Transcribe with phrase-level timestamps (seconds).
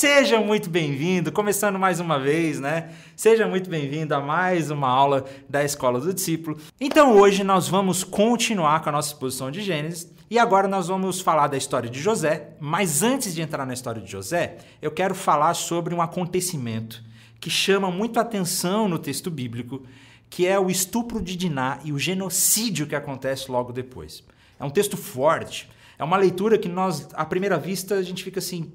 [0.00, 2.94] Seja muito bem-vindo, começando mais uma vez, né?
[3.16, 6.56] Seja muito bem-vindo a mais uma aula da Escola do Discípulo.
[6.80, 11.20] Então hoje nós vamos continuar com a nossa exposição de Gênesis e agora nós vamos
[11.20, 12.50] falar da história de José.
[12.60, 17.02] Mas antes de entrar na história de José, eu quero falar sobre um acontecimento
[17.40, 19.82] que chama muito atenção no texto bíblico,
[20.30, 24.22] que é o estupro de Diná e o genocídio que acontece logo depois.
[24.60, 25.68] É um texto forte,
[25.98, 28.72] é uma leitura que nós, à primeira vista, a gente fica assim,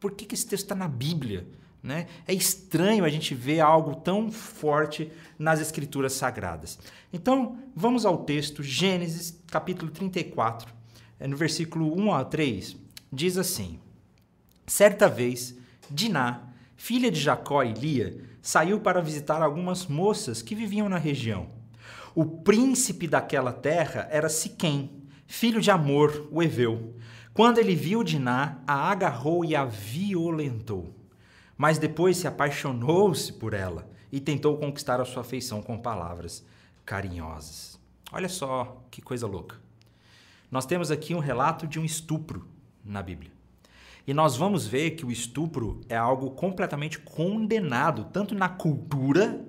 [0.00, 1.46] por que, que esse texto está na Bíblia?
[1.82, 2.06] Né?
[2.26, 6.78] É estranho a gente ver algo tão forte nas Escrituras Sagradas.
[7.12, 10.72] Então, vamos ao texto, Gênesis, capítulo 34,
[11.20, 12.76] é no versículo 1 a 3,
[13.12, 13.78] diz assim:
[14.66, 15.56] Certa vez,
[15.90, 21.48] Diná, filha de Jacó e Lia, saiu para visitar algumas moças que viviam na região.
[22.14, 24.90] O príncipe daquela terra era Siquém,
[25.26, 26.94] filho de Amor, o Eveu.
[27.38, 30.92] Quando ele viu Diná, a agarrou e a violentou.
[31.56, 36.44] Mas depois se apaixonou-se por ela e tentou conquistar a sua afeição com palavras
[36.84, 37.78] carinhosas.
[38.10, 39.54] Olha só que coisa louca.
[40.50, 42.44] Nós temos aqui um relato de um estupro
[42.84, 43.30] na Bíblia.
[44.04, 49.46] E nós vamos ver que o estupro é algo completamente condenado, tanto na cultura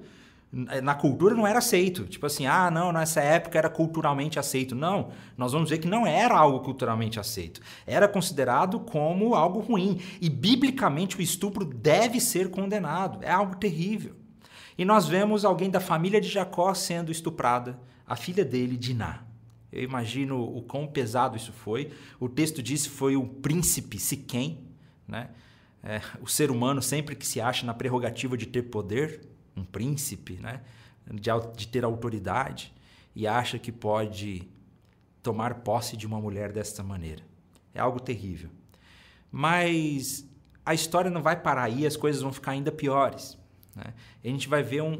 [0.51, 2.05] na cultura não era aceito.
[2.05, 4.73] Tipo assim, ah, não, nessa época era culturalmente aceito.
[4.75, 7.61] Não, nós vamos ver que não era algo culturalmente aceito.
[7.85, 10.01] Era considerado como algo ruim.
[10.19, 13.23] E biblicamente o estupro deve ser condenado.
[13.23, 14.15] É algo terrível.
[14.77, 19.23] E nós vemos alguém da família de Jacó sendo estuprada, a filha dele, Diná.
[19.71, 21.91] Eu imagino o quão pesado isso foi.
[22.19, 24.65] O texto diz que foi o príncipe Siquém,
[25.07, 25.29] né?
[25.83, 29.21] É, o ser humano sempre que se acha na prerrogativa de ter poder,
[29.59, 30.61] um príncipe, né?
[31.13, 32.73] de, de ter autoridade,
[33.15, 34.47] e acha que pode
[35.21, 37.23] tomar posse de uma mulher desta maneira.
[37.73, 38.49] É algo terrível.
[39.31, 40.25] Mas
[40.65, 43.37] a história não vai parar aí, as coisas vão ficar ainda piores.
[43.75, 43.93] Né?
[44.23, 44.99] a gente vai ver um,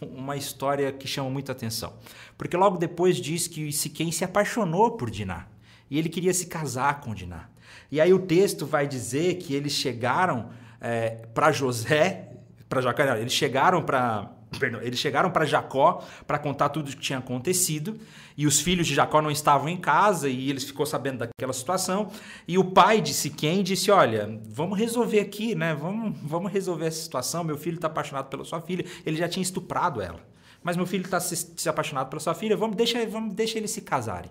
[0.00, 1.94] uma história que chama muita atenção.
[2.36, 5.46] Porque logo depois diz que Siquém se apaixonou por Diná.
[5.90, 7.48] E ele queria se casar com Diná.
[7.90, 10.50] E aí o texto vai dizer que eles chegaram
[10.80, 12.29] é, para José
[12.70, 16.96] para Jacó, eles chegaram para Perdão, eles chegaram para Jacó para contar tudo o que
[16.96, 17.96] tinha acontecido
[18.36, 22.10] e os filhos de Jacó não estavam em casa e eles ficou sabendo daquela situação
[22.48, 27.00] e o pai de Siquém disse olha vamos resolver aqui né vamos vamos resolver essa
[27.00, 28.84] situação meu filho está apaixonado pela sua filha.
[29.06, 30.20] Ele já tinha estuprado ela.
[30.62, 33.70] Mas meu filho está se, se apaixonado pela sua filha vamos deixa vamos deixa eles
[33.70, 34.30] se casarem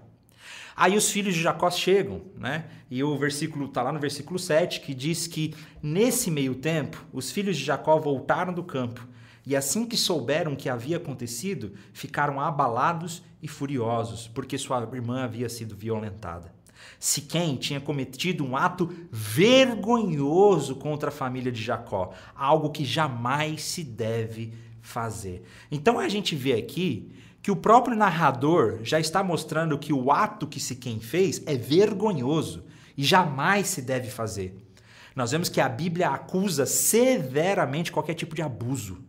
[0.79, 2.63] Aí os filhos de Jacó chegam, né?
[2.89, 5.53] E o versículo está lá no versículo 7, que diz que
[5.83, 9.05] nesse meio tempo, os filhos de Jacó voltaram do campo,
[9.45, 15.25] e assim que souberam o que havia acontecido, ficaram abalados e furiosos, porque sua irmã
[15.25, 16.53] havia sido violentada.
[16.97, 23.83] Siquém tinha cometido um ato vergonhoso contra a família de Jacó, algo que jamais se
[23.83, 25.43] deve fazer.
[25.69, 27.11] Então a gente vê aqui
[27.41, 32.65] que o próprio narrador já está mostrando que o ato que Siquém fez é vergonhoso
[32.97, 34.55] e jamais se deve fazer.
[35.15, 39.03] Nós vemos que a Bíblia acusa severamente qualquer tipo de abuso.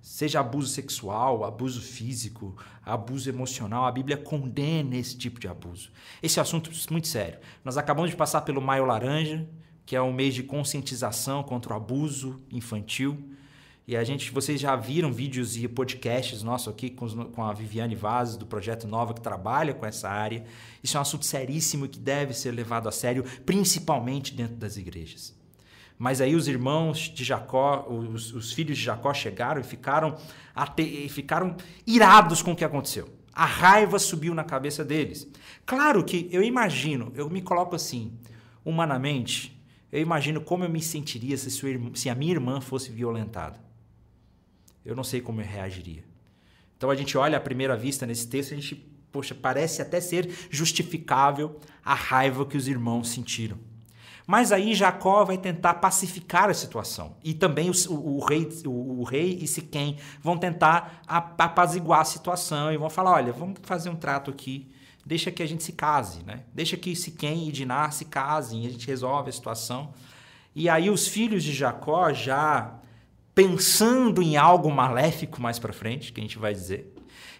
[0.00, 5.90] Seja abuso sexual, abuso físico, abuso emocional, a Bíblia condena esse tipo de abuso.
[6.22, 7.40] Esse é assunto muito sério.
[7.64, 9.48] Nós acabamos de passar pelo Maio Laranja,
[9.84, 13.35] que é um mês de conscientização contra o abuso infantil.
[13.88, 17.94] E a gente, vocês já viram vídeos e podcasts nossos aqui com, com a Viviane
[17.94, 20.44] Vaz, do Projeto Nova, que trabalha com essa área.
[20.82, 25.38] Isso é um assunto seríssimo que deve ser levado a sério, principalmente dentro das igrejas.
[25.96, 30.16] Mas aí os irmãos de Jacó, os, os filhos de Jacó chegaram e ficaram,
[30.52, 33.08] ate, ficaram irados com o que aconteceu.
[33.32, 35.28] A raiva subiu na cabeça deles.
[35.64, 38.18] Claro que eu imagino, eu me coloco assim,
[38.64, 39.56] humanamente,
[39.92, 43.64] eu imagino como eu me sentiria se, sua, se a minha irmã fosse violentada
[44.86, 46.04] eu não sei como eu reagiria.
[46.76, 48.74] Então a gente olha à primeira vista nesse texto, a gente,
[49.10, 53.58] poxa, parece até ser justificável a raiva que os irmãos sentiram.
[54.26, 57.16] Mas aí Jacó vai tentar pacificar a situação.
[57.22, 62.04] E também o, o, o rei, o, o, rei e Siquém vão tentar apaziguar a
[62.04, 64.68] situação e vão falar: olha, vamos fazer um trato aqui,
[65.04, 66.42] deixa que a gente se case, né?
[66.52, 69.94] Deixa que Siquém e Diná se casem a gente resolve a situação.
[70.54, 72.80] E aí os filhos de Jacó já
[73.36, 76.90] pensando em algo maléfico mais para frente, que a gente vai dizer.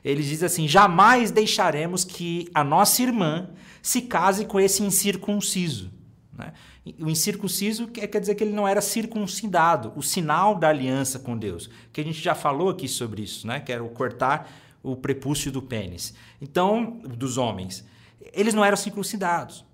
[0.05, 3.49] Ele diz assim: jamais deixaremos que a nossa irmã
[3.81, 5.91] se case com esse incircunciso.
[6.37, 6.53] Né?
[7.01, 11.71] O incircunciso quer dizer que ele não era circuncidado, o sinal da aliança com Deus,
[11.95, 13.59] que a gente já falou aqui sobre isso, né?
[13.59, 14.49] que era o cortar
[14.83, 16.15] o prepúcio do pênis.
[16.41, 17.85] Então, dos homens.
[18.33, 19.65] Eles não eram circuncidados.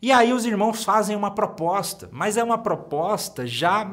[0.00, 3.88] E aí os irmãos fazem uma proposta, mas é uma proposta já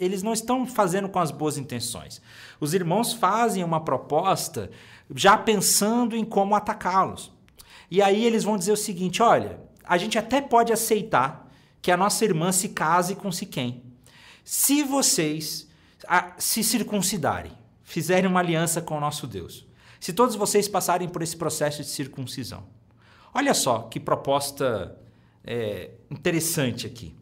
[0.00, 2.22] eles não estão fazendo com as boas intenções.
[2.58, 4.70] Os irmãos fazem uma proposta
[5.14, 7.30] já pensando em como atacá-los.
[7.90, 11.46] E aí eles vão dizer o seguinte: olha, a gente até pode aceitar
[11.82, 13.82] que a nossa irmã se case com Siquém,
[14.42, 15.68] se vocês
[16.38, 17.52] se circuncidarem,
[17.82, 19.66] fizerem uma aliança com o nosso Deus.
[20.00, 22.64] Se todos vocês passarem por esse processo de circuncisão.
[23.34, 24.96] Olha só que proposta
[25.44, 27.14] é, interessante aqui.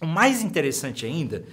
[0.00, 1.44] O mais interessante ainda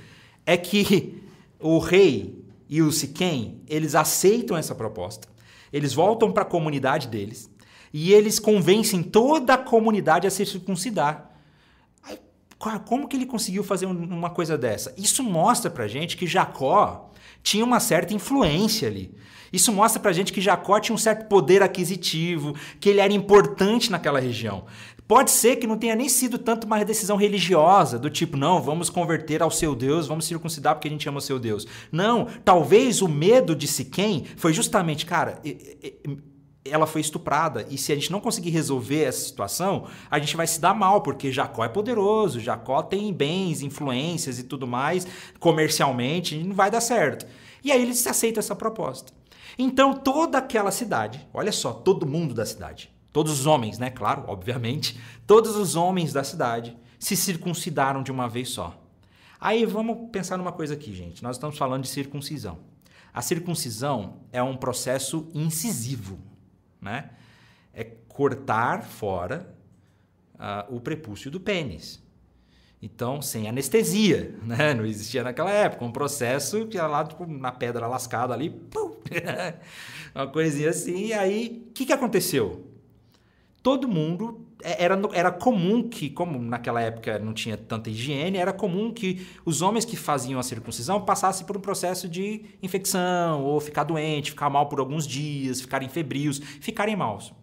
[0.45, 1.23] é que
[1.59, 5.27] o rei e o Siquém, eles aceitam essa proposta,
[5.71, 7.49] eles voltam para a comunidade deles
[7.93, 11.31] e eles convencem toda a comunidade a se circuncidar.
[12.85, 14.93] Como que ele conseguiu fazer uma coisa dessa?
[14.97, 17.11] Isso mostra para gente que Jacó
[17.43, 19.13] tinha uma certa influência ali.
[19.53, 23.91] Isso mostra pra gente que Jacó tinha um certo poder aquisitivo, que ele era importante
[23.91, 24.65] naquela região.
[25.07, 28.89] Pode ser que não tenha nem sido tanto uma decisão religiosa, do tipo, não, vamos
[28.89, 31.67] converter ao seu Deus, vamos circuncidar porque a gente ama o seu Deus.
[31.91, 35.39] Não, talvez o medo de Siquém foi justamente, cara,
[36.65, 37.67] ela foi estuprada.
[37.69, 41.01] E se a gente não conseguir resolver essa situação, a gente vai se dar mal,
[41.01, 45.05] porque Jacó é poderoso, Jacó tem bens, influências e tudo mais,
[45.39, 47.27] comercialmente, não vai dar certo.
[47.63, 49.13] E aí eles aceitam essa proposta.
[49.57, 53.89] Então toda aquela cidade, olha só, todo mundo da cidade, todos os homens, né?
[53.89, 58.77] Claro, obviamente, todos os homens da cidade se circuncidaram de uma vez só.
[59.39, 61.23] Aí vamos pensar numa coisa aqui, gente.
[61.23, 62.57] Nós estamos falando de circuncisão.
[63.13, 66.19] A circuncisão é um processo incisivo,
[66.81, 67.11] né?
[67.73, 69.55] É cortar fora
[70.33, 72.03] uh, o prepúcio do pênis.
[72.81, 74.73] Então, sem anestesia, né?
[74.73, 75.85] Não existia naquela época.
[75.85, 78.49] Um processo que era lá tipo, na pedra lascada ali,
[80.13, 81.05] uma coisinha assim.
[81.05, 82.64] E aí, o que, que aconteceu?
[83.65, 88.53] Todo mundo é, era, era comum que, como naquela época não tinha tanta higiene, era
[88.53, 93.59] comum que os homens que faziam a circuncisão passassem por um processo de infecção, ou
[93.59, 97.33] ficar doente, ficar mal por alguns dias, ficarem febrios, ficarem maus.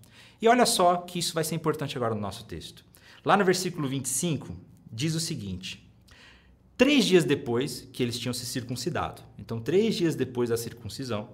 [0.40, 2.84] E olha só que isso vai ser importante agora no nosso texto.
[3.24, 4.54] Lá no versículo 25,
[4.92, 5.92] diz o seguinte:
[6.76, 11.30] Três dias depois que eles tinham se circuncidado, então, três dias depois da circuncisão,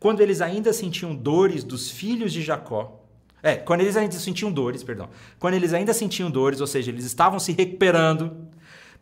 [0.00, 3.03] quando eles ainda sentiam dores dos filhos de Jacó,
[3.44, 7.04] é, quando eles ainda sentiam dores, perdão, quando eles ainda sentiam dores, ou seja, eles
[7.04, 8.34] estavam se recuperando,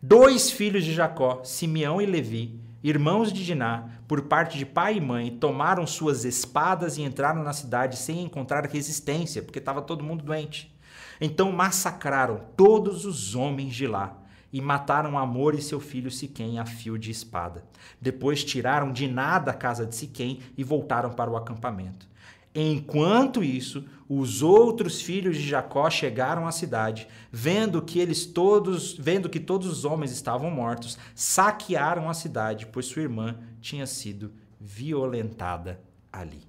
[0.01, 5.01] dois filhos de Jacó, Simeão e Levi, irmãos de Diná, por parte de pai e
[5.01, 10.25] mãe, tomaram suas espadas e entraram na cidade sem encontrar resistência, porque estava todo mundo
[10.25, 10.75] doente.
[11.21, 14.19] Então massacraram todos os homens de lá
[14.51, 17.63] e mataram Amor e seu filho Siquém a fio de espada.
[18.01, 22.11] Depois tiraram de nada a casa de Siquém e voltaram para o acampamento.
[22.55, 23.83] Enquanto isso,
[24.19, 29.67] os outros filhos de Jacó chegaram à cidade, vendo que eles todos, vendo que todos
[29.67, 35.79] os homens estavam mortos, saquearam a cidade, pois sua irmã tinha sido violentada
[36.11, 36.41] ali.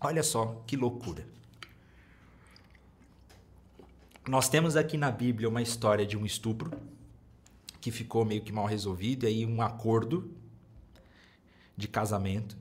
[0.00, 1.26] Olha só que loucura.
[4.28, 6.70] Nós temos aqui na Bíblia uma história de um estupro
[7.80, 10.30] que ficou meio que mal resolvido, e aí um acordo
[11.76, 12.56] de casamento,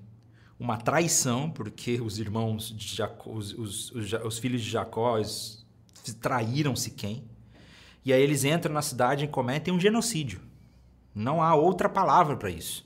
[0.60, 5.20] uma traição, porque os irmãos de Jacó, os, os, os, os filhos de Jacó
[6.22, 7.24] traíram-se quem,
[8.04, 10.42] e aí eles entram na cidade e cometem um genocídio.
[11.14, 12.86] Não há outra palavra para isso.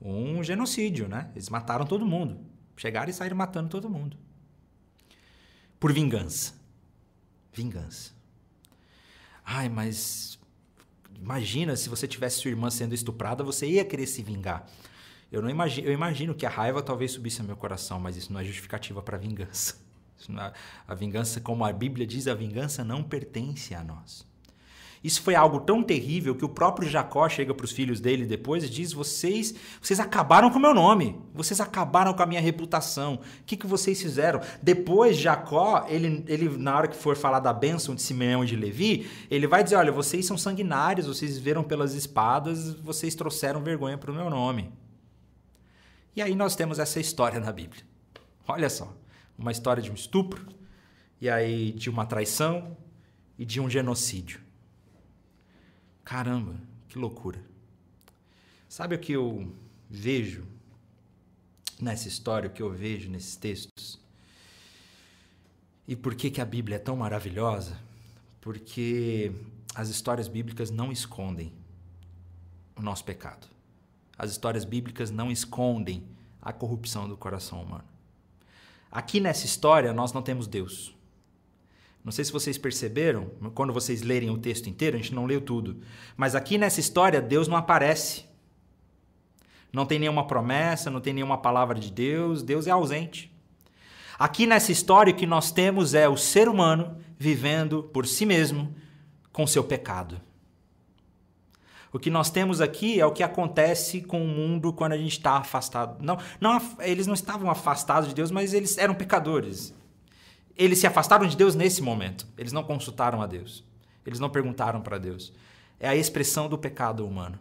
[0.00, 1.30] Um genocídio, né?
[1.34, 2.38] Eles mataram todo mundo.
[2.76, 4.16] Chegaram e saíram matando todo mundo.
[5.80, 6.56] Por vingança
[7.56, 8.12] vingança.
[9.44, 10.38] Ai, mas
[11.14, 14.68] imagina se você tivesse sua irmã sendo estuprada, você ia querer se vingar.
[15.30, 18.32] Eu não imagino, eu imagino que a raiva talvez subisse ao meu coração, mas isso
[18.32, 19.84] não é justificativa para vingança.
[20.28, 20.52] É,
[20.88, 24.26] a vingança, como a Bíblia diz, a vingança não pertence a nós.
[25.04, 28.64] Isso foi algo tão terrível que o próprio Jacó chega para os filhos dele depois
[28.64, 33.14] e diz: vocês, vocês acabaram com o meu nome, vocês acabaram com a minha reputação.
[33.14, 34.40] O que, que vocês fizeram?
[34.60, 38.56] Depois, Jacó, ele, ele, na hora que for falar da bênção de Simeão e de
[38.56, 43.96] Levi, ele vai dizer: olha, vocês são sanguinários, vocês viveram pelas espadas, vocês trouxeram vergonha
[43.96, 44.72] para o meu nome.
[46.16, 47.84] E aí nós temos essa história na Bíblia.
[48.48, 48.96] Olha só,
[49.36, 50.46] uma história de um estupro,
[51.20, 52.74] e aí de uma traição
[53.38, 54.40] e de um genocídio.
[56.02, 56.56] Caramba,
[56.88, 57.44] que loucura.
[58.66, 59.52] Sabe o que eu
[59.90, 60.46] vejo
[61.78, 64.00] nessa história, o que eu vejo nesses textos?
[65.86, 67.78] E por que, que a Bíblia é tão maravilhosa?
[68.40, 69.32] Porque
[69.74, 71.52] as histórias bíblicas não escondem
[72.74, 73.55] o nosso pecado.
[74.18, 76.02] As histórias bíblicas não escondem
[76.40, 77.84] a corrupção do coração humano.
[78.90, 80.94] Aqui nessa história, nós não temos Deus.
[82.04, 85.40] Não sei se vocês perceberam, quando vocês lerem o texto inteiro, a gente não leu
[85.40, 85.80] tudo.
[86.16, 88.24] Mas aqui nessa história, Deus não aparece.
[89.72, 93.30] Não tem nenhuma promessa, não tem nenhuma palavra de Deus, Deus é ausente.
[94.18, 98.74] Aqui nessa história, o que nós temos é o ser humano vivendo por si mesmo
[99.32, 100.20] com seu pecado.
[101.96, 105.12] O que nós temos aqui é o que acontece com o mundo quando a gente
[105.12, 105.96] está afastado.
[106.04, 109.74] Não, não, eles não estavam afastados de Deus, mas eles eram pecadores.
[110.54, 112.26] Eles se afastaram de Deus nesse momento.
[112.36, 113.64] Eles não consultaram a Deus.
[114.04, 115.32] Eles não perguntaram para Deus.
[115.80, 117.38] É a expressão do pecado humano.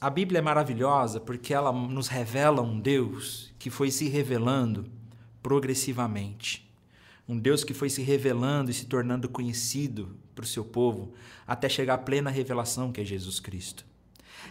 [0.00, 4.86] A Bíblia é maravilhosa porque ela nos revela um Deus que foi se revelando
[5.42, 6.66] progressivamente.
[7.28, 11.12] Um Deus que foi se revelando e se tornando conhecido para o seu povo
[11.44, 13.84] até chegar à plena revelação que é Jesus Cristo.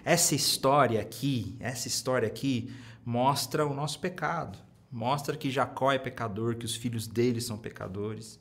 [0.03, 2.73] Essa história aqui, essa história aqui
[3.05, 4.59] mostra o nosso pecado,
[4.91, 8.37] mostra que Jacó é pecador, que os filhos dele são pecadores,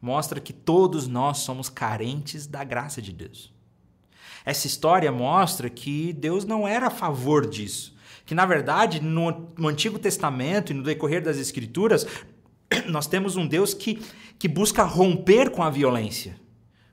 [0.00, 3.50] mostra que todos nós somos carentes da graça de Deus.
[4.44, 7.96] Essa história mostra que Deus não era a favor disso.
[8.26, 12.06] Que, na verdade, no, Antigo Testamento e no decorrer das Escrituras,
[12.88, 14.02] nós temos um Deus que,
[14.38, 16.39] que busca romper com a violência.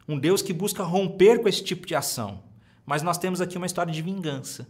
[0.07, 2.43] Um Deus que busca romper com esse tipo de ação.
[2.85, 4.67] Mas nós temos aqui uma história de vingança.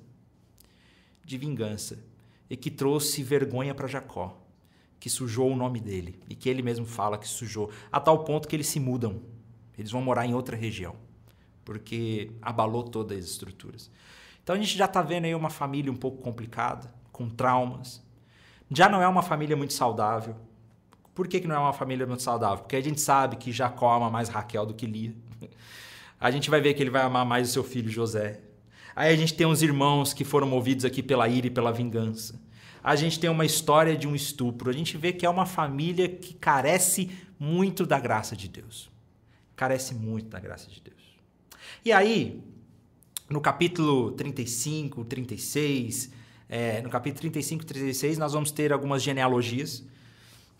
[1.23, 1.99] De vingança.
[2.49, 4.35] E que trouxe vergonha para Jacó.
[4.99, 6.19] Que sujou o nome dele.
[6.27, 7.69] E que ele mesmo fala que sujou.
[7.91, 9.21] A tal ponto que eles se mudam.
[9.77, 10.95] Eles vão morar em outra região
[11.67, 13.91] porque abalou todas as estruturas.
[14.41, 18.01] Então a gente já está vendo aí uma família um pouco complicada, com traumas.
[18.71, 20.33] Já não é uma família muito saudável.
[21.13, 22.59] Por que, que não é uma família muito saudável?
[22.59, 25.13] Porque a gente sabe que Jacó ama mais Raquel do que Lia.
[26.19, 28.41] A gente vai ver que ele vai amar mais o seu filho José.
[28.95, 32.41] Aí a gente tem uns irmãos que foram movidos aqui pela ira e pela vingança.
[32.83, 34.69] A gente tem uma história de um estupro.
[34.69, 38.89] A gente vê que é uma família que carece muito da graça de Deus.
[39.55, 40.97] Carece muito da graça de Deus.
[41.85, 42.41] E aí,
[43.29, 46.11] no capítulo 35, 36,
[46.49, 49.85] é, no capítulo 35 e 36, nós vamos ter algumas genealogias.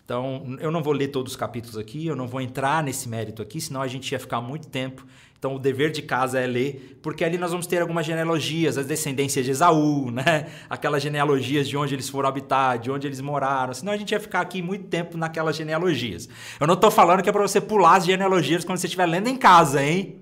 [0.08, 3.42] Então, eu não vou ler todos os capítulos aqui, eu não vou entrar nesse mérito
[3.42, 5.04] aqui, senão a gente ia ficar muito tempo.
[5.38, 8.86] Então, o dever de casa é ler, porque ali nós vamos ter algumas genealogias, as
[8.86, 10.46] descendências de Esaú, né?
[10.70, 13.74] Aquelas genealogias de onde eles foram habitar, de onde eles moraram.
[13.74, 16.26] Senão a gente ia ficar aqui muito tempo naquelas genealogias.
[16.58, 19.28] Eu não estou falando que é para você pular as genealogias quando você estiver lendo
[19.28, 20.16] em casa, hein?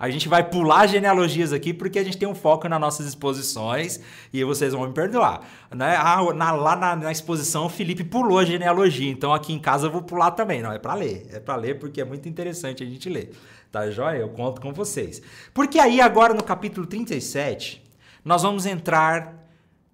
[0.00, 4.00] A gente vai pular genealogias aqui porque a gente tem um foco nas nossas exposições
[4.32, 5.46] e vocês vão me perdoar.
[5.70, 5.94] Né?
[5.94, 9.88] Ah, na, lá na, na, exposição o Felipe pulou a genealogia, então aqui em casa
[9.88, 10.62] eu vou pular também.
[10.62, 11.26] Não, é para ler.
[11.30, 13.36] É para ler porque é muito interessante a gente ler.
[13.70, 14.16] Tá joia?
[14.16, 15.20] Eu conto com vocês.
[15.52, 17.84] Porque aí agora no capítulo 37,
[18.24, 19.34] nós vamos entrar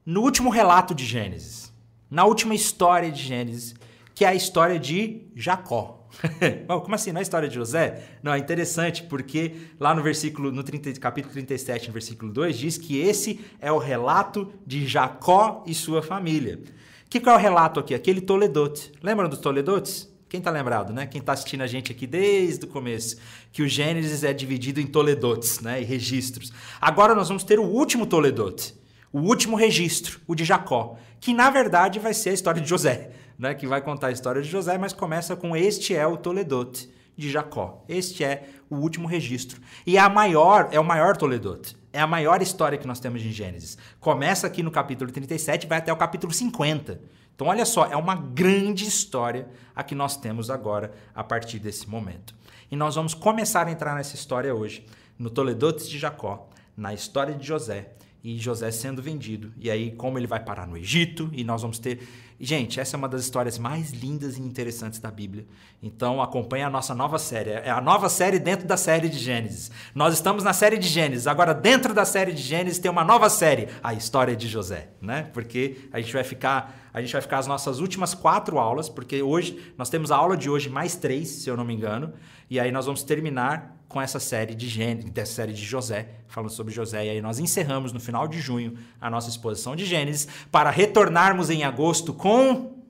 [0.04, 1.72] no último relato de Gênesis.
[2.08, 3.74] Na última história de Gênesis,
[4.14, 5.95] que é a história de Jacó.
[6.82, 7.12] Como assim?
[7.12, 8.02] Não é história de José?
[8.22, 12.78] Não, é interessante porque lá no versículo, no 30, capítulo 37, no versículo 2, diz
[12.78, 16.58] que esse é o relato de Jacó e sua família.
[17.06, 17.94] O que, que é o relato aqui?
[17.94, 18.92] Aquele Toledote.
[19.02, 20.12] Lembram dos Toledotes?
[20.28, 21.06] Quem está lembrado, né?
[21.06, 23.16] Quem está assistindo a gente aqui desde o começo,
[23.52, 25.80] que o Gênesis é dividido em Toledotes, né?
[25.80, 26.52] E registros.
[26.80, 28.74] Agora nós vamos ter o último Toledote,
[29.12, 33.10] o último registro, o de Jacó, que na verdade vai ser a história de José
[33.38, 36.90] né, que vai contar a história de José, mas começa com este é o Toledote
[37.16, 37.84] de Jacó.
[37.88, 39.60] Este é o último registro.
[39.86, 41.76] E é a maior, é o maior Toledote.
[41.92, 43.78] É a maior história que nós temos em Gênesis.
[43.98, 47.00] Começa aqui no capítulo 37 e vai até o capítulo 50.
[47.34, 51.88] Então, olha só, é uma grande história a que nós temos agora a partir desse
[51.88, 52.34] momento.
[52.70, 54.84] E nós vamos começar a entrar nessa história hoje,
[55.18, 57.92] no Toledotes de Jacó, na história de José
[58.24, 59.52] e José sendo vendido.
[59.56, 62.06] E aí, como ele vai parar no Egito, e nós vamos ter.
[62.38, 65.46] Gente, essa é uma das histórias mais lindas e interessantes da Bíblia.
[65.82, 67.50] Então, acompanhe a nossa nova série.
[67.50, 69.70] É a nova série dentro da série de Gênesis.
[69.94, 71.26] Nós estamos na série de Gênesis.
[71.26, 75.30] Agora, dentro da série de Gênesis, tem uma nova série, a história de José, né?
[75.32, 76.86] Porque a gente vai ficar.
[76.92, 80.34] A gente vai ficar as nossas últimas quatro aulas, porque hoje nós temos a aula
[80.34, 82.14] de hoje mais três, se eu não me engano,
[82.48, 86.50] e aí nós vamos terminar com essa série de Gênesis, dessa série de José, falando
[86.50, 87.06] sobre José.
[87.06, 91.50] E aí nós encerramos no final de junho a nossa exposição de Gênesis para retornarmos
[91.50, 92.82] em agosto com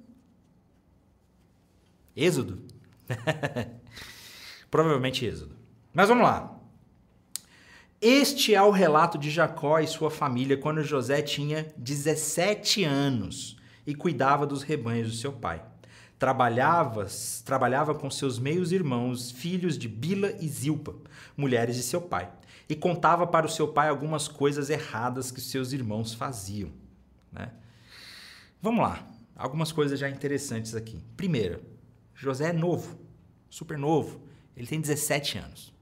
[2.16, 2.62] Êxodo.
[4.70, 5.54] Provavelmente Êxodo.
[5.92, 6.52] Mas vamos lá.
[8.00, 13.94] Este é o relato de Jacó e sua família quando José tinha 17 anos e
[13.94, 15.62] cuidava dos rebanhos do seu pai
[16.18, 17.06] trabalhava,
[17.44, 20.94] trabalhava com seus meios irmãos, filhos de Bila e Zilpa,
[21.36, 22.30] mulheres de seu pai,
[22.68, 26.70] e contava para o seu pai algumas coisas erradas que seus irmãos faziam.
[27.30, 27.52] Né?
[28.62, 29.06] Vamos lá,
[29.36, 31.02] algumas coisas já interessantes aqui.
[31.16, 31.62] Primeiro,
[32.14, 32.98] José é novo,
[33.50, 34.20] super novo.
[34.56, 35.72] Ele tem 17 anos.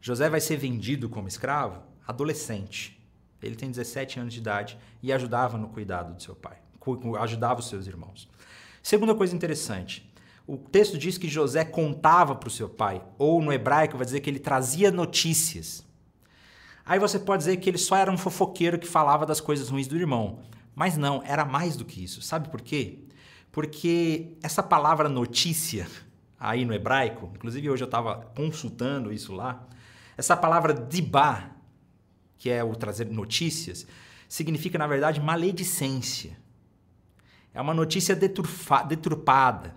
[0.00, 3.00] José vai ser vendido como escravo adolescente.
[3.40, 6.58] Ele tem 17 anos de idade e ajudava no cuidado do seu pai,
[7.20, 8.28] ajudava os seus irmãos.
[8.82, 10.10] Segunda coisa interessante,
[10.46, 14.20] o texto diz que José contava para o seu pai, ou no hebraico vai dizer
[14.20, 15.86] que ele trazia notícias.
[16.84, 19.86] Aí você pode dizer que ele só era um fofoqueiro que falava das coisas ruins
[19.86, 20.40] do irmão.
[20.74, 22.22] Mas não, era mais do que isso.
[22.22, 23.00] Sabe por quê?
[23.52, 25.86] Porque essa palavra notícia,
[26.38, 29.68] aí no hebraico, inclusive hoje eu estava consultando isso lá,
[30.16, 31.50] essa palavra dibá,
[32.38, 33.86] que é o trazer notícias,
[34.28, 36.36] significa, na verdade, maledicência.
[37.52, 39.74] É uma notícia deturpada.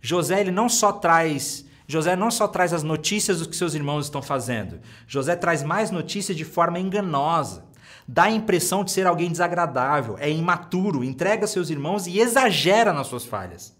[0.00, 4.06] José ele não só traz José não só traz as notícias do que seus irmãos
[4.06, 7.64] estão fazendo, José traz mais notícias de forma enganosa.
[8.06, 13.08] Dá a impressão de ser alguém desagradável, é imaturo, entrega seus irmãos e exagera nas
[13.08, 13.76] suas falhas.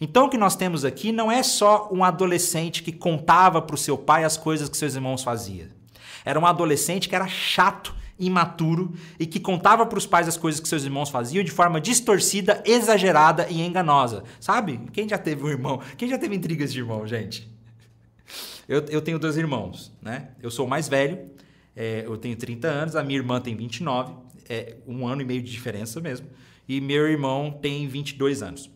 [0.00, 3.78] Então o que nós temos aqui não é só um adolescente que contava para o
[3.78, 5.68] seu pai as coisas que seus irmãos faziam.
[6.24, 10.60] Era um adolescente que era chato, imaturo e que contava para os pais as coisas
[10.60, 14.24] que seus irmãos faziam de forma distorcida, exagerada e enganosa.
[14.40, 14.80] Sabe?
[14.92, 15.80] Quem já teve um irmão?
[15.96, 17.50] Quem já teve intrigas de irmão, gente?
[18.68, 20.30] Eu, eu tenho dois irmãos, né?
[20.42, 21.30] Eu sou o mais velho,
[21.74, 24.12] é, eu tenho 30 anos, a minha irmã tem 29,
[24.48, 26.26] é um ano e meio de diferença mesmo,
[26.68, 28.70] e meu irmão tem 22 anos.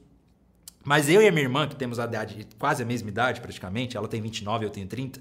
[0.85, 3.97] Mas eu e a minha irmã, que temos a idade, quase a mesma idade praticamente,
[3.97, 5.21] ela tem 29, eu tenho 30,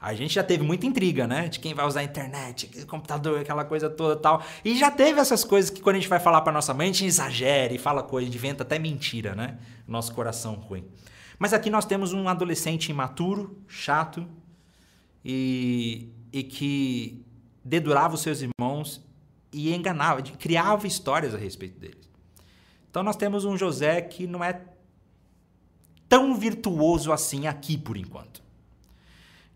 [0.00, 1.48] a gente já teve muita intriga, né?
[1.48, 4.42] De quem vai usar a internet, computador, aquela coisa toda tal.
[4.64, 6.92] E já teve essas coisas que quando a gente vai falar para nossa mãe, a
[6.92, 9.58] gente exagera e fala coisa, inventa até mentira, né?
[9.86, 10.84] Nosso coração ruim.
[11.38, 14.26] Mas aqui nós temos um adolescente imaturo, chato
[15.24, 17.24] e, e que
[17.64, 19.04] dedurava os seus irmãos
[19.52, 22.08] e enganava, criava histórias a respeito deles.
[22.90, 24.62] Então nós temos um José que não é
[26.08, 28.47] tão virtuoso assim aqui por enquanto.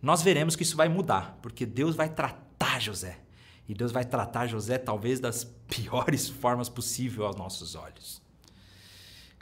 [0.03, 3.21] Nós veremos que isso vai mudar, porque Deus vai tratar José.
[3.69, 8.21] E Deus vai tratar José talvez das piores formas possíveis aos nossos olhos.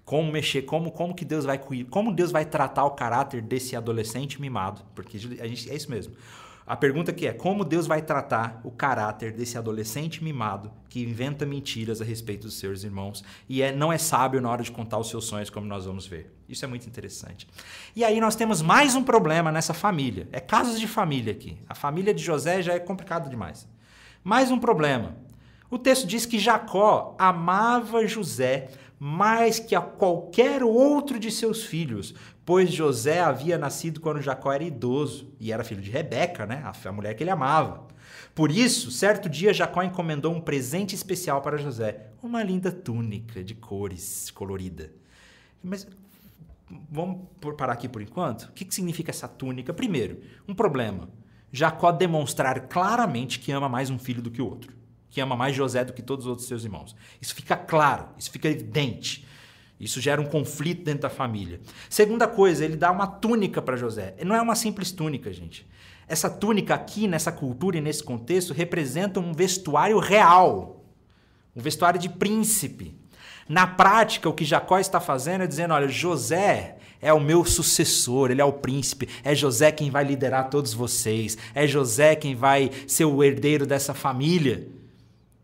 [0.05, 4.41] Como mexer, como, como que Deus vai como Deus vai tratar o caráter desse adolescente
[4.41, 4.83] mimado?
[4.95, 6.15] Porque a gente, é isso mesmo.
[6.71, 11.45] A pergunta que é: como Deus vai tratar o caráter desse adolescente mimado que inventa
[11.45, 14.97] mentiras a respeito dos seus irmãos e é, não é sábio na hora de contar
[14.97, 16.33] os seus sonhos, como nós vamos ver?
[16.49, 17.49] Isso é muito interessante.
[17.97, 20.29] E aí nós temos mais um problema nessa família.
[20.31, 21.59] É casos de família aqui.
[21.69, 23.67] A família de José já é complicado demais.
[24.23, 25.17] Mais um problema.
[25.69, 28.69] O texto diz que Jacó amava José
[29.03, 32.15] mais que a qualquer outro de seus filhos,
[32.51, 36.65] pois José havia nascido quando Jacó era idoso e era filho de Rebeca, né?
[36.85, 37.87] a mulher que ele amava.
[38.35, 43.55] Por isso, certo dia Jacó encomendou um presente especial para José, uma linda túnica de
[43.55, 44.91] cores colorida.
[45.63, 45.87] Mas
[46.91, 47.21] vamos
[47.57, 48.47] parar aqui por enquanto?
[48.47, 49.73] O que significa essa túnica?
[49.73, 51.09] Primeiro, um problema.
[51.53, 55.57] Jacó demonstrar claramente que ama mais um filho do que o outro que ama mais
[55.57, 56.95] José do que todos os outros seus irmãos.
[57.21, 59.27] Isso fica claro, isso fica evidente.
[59.81, 61.59] Isso gera um conflito dentro da família.
[61.89, 64.15] Segunda coisa, ele dá uma túnica para José.
[64.23, 65.67] Não é uma simples túnica, gente.
[66.07, 70.85] Essa túnica aqui, nessa cultura e nesse contexto, representa um vestuário real,
[71.57, 72.95] um vestuário de príncipe.
[73.49, 78.31] Na prática, o que Jacó está fazendo é dizendo: olha, José é o meu sucessor,
[78.31, 82.71] ele é o príncipe, é José quem vai liderar todos vocês, é José quem vai
[82.87, 84.69] ser o herdeiro dessa família.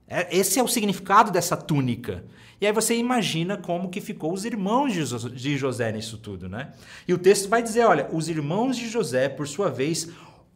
[0.08, 2.24] É, esse é o significado dessa túnica.
[2.60, 6.72] E aí você imagina como que ficou os irmãos de José nisso tudo, né?
[7.06, 10.08] E o texto vai dizer, olha, os irmãos de José, por sua vez,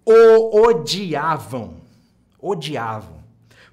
[0.04, 1.76] o odiavam.
[2.40, 3.20] Odiavam.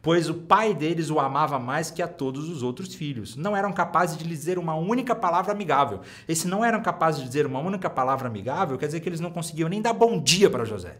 [0.02, 3.36] Pois o pai deles o amava mais que a todos os outros filhos.
[3.36, 6.02] Não eram capazes de lhe dizer uma única palavra amigável.
[6.28, 9.20] E se não eram capazes de dizer uma única palavra amigável, quer dizer que eles
[9.20, 10.98] não conseguiam nem dar bom dia para José.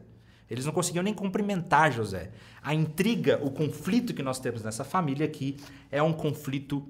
[0.50, 2.32] Eles não conseguiam nem cumprimentar José.
[2.62, 5.58] A intriga, o conflito que nós temos nessa família aqui
[5.92, 6.88] é um conflito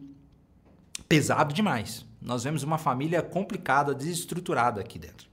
[1.09, 2.05] pesado demais.
[2.21, 5.27] Nós vemos uma família complicada, desestruturada aqui dentro.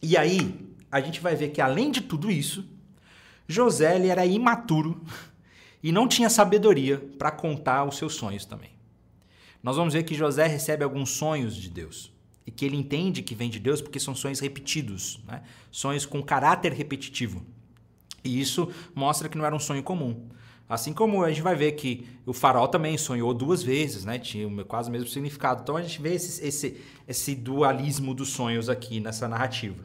[0.00, 2.64] E aí, a gente vai ver que além de tudo isso,
[3.48, 5.02] José ele era imaturo
[5.82, 8.70] e não tinha sabedoria para contar os seus sonhos também.
[9.60, 12.12] Nós vamos ver que José recebe alguns sonhos de Deus
[12.48, 15.42] e que ele entende que vem de Deus porque são sonhos repetidos, né?
[15.70, 17.44] sonhos com caráter repetitivo.
[18.24, 20.30] E isso mostra que não era um sonho comum.
[20.66, 24.18] Assim como a gente vai ver que o farol também sonhou duas vezes, né?
[24.18, 25.60] tinha quase o mesmo significado.
[25.60, 29.84] Então a gente vê esse, esse, esse dualismo dos sonhos aqui nessa narrativa.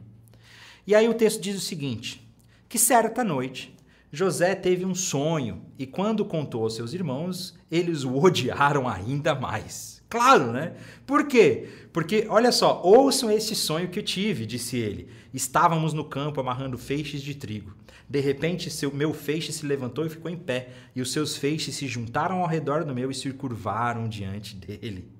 [0.86, 2.26] E aí o texto diz o seguinte:
[2.66, 3.76] que certa noite
[4.10, 9.93] José teve um sonho e quando contou aos seus irmãos, eles o odiaram ainda mais.
[10.14, 10.74] Claro, né?
[11.04, 11.68] Por quê?
[11.92, 15.08] Porque, olha só, ouçam esse sonho que eu tive, disse ele.
[15.32, 17.74] Estávamos no campo amarrando feixes de trigo.
[18.08, 21.74] De repente, seu, meu feixe se levantou e ficou em pé, e os seus feixes
[21.74, 25.10] se juntaram ao redor do meu e se curvaram diante dele.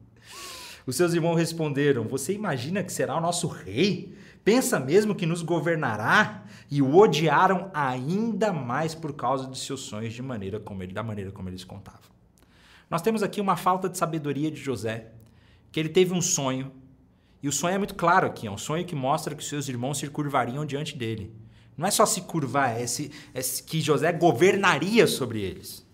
[0.86, 4.16] Os seus irmãos responderam: Você imagina que será o nosso rei?
[4.44, 6.44] Pensa mesmo que nos governará?
[6.70, 11.02] E o odiaram ainda mais por causa de seus sonhos, de maneira como ele, da
[11.02, 12.13] maneira como eles contavam.
[12.94, 15.08] Nós temos aqui uma falta de sabedoria de José,
[15.72, 16.70] que ele teve um sonho,
[17.42, 19.98] e o sonho é muito claro aqui, é um sonho que mostra que seus irmãos
[19.98, 21.34] se curvariam diante dele.
[21.76, 25.84] Não é só se curvar, é, se, é que José governaria sobre eles,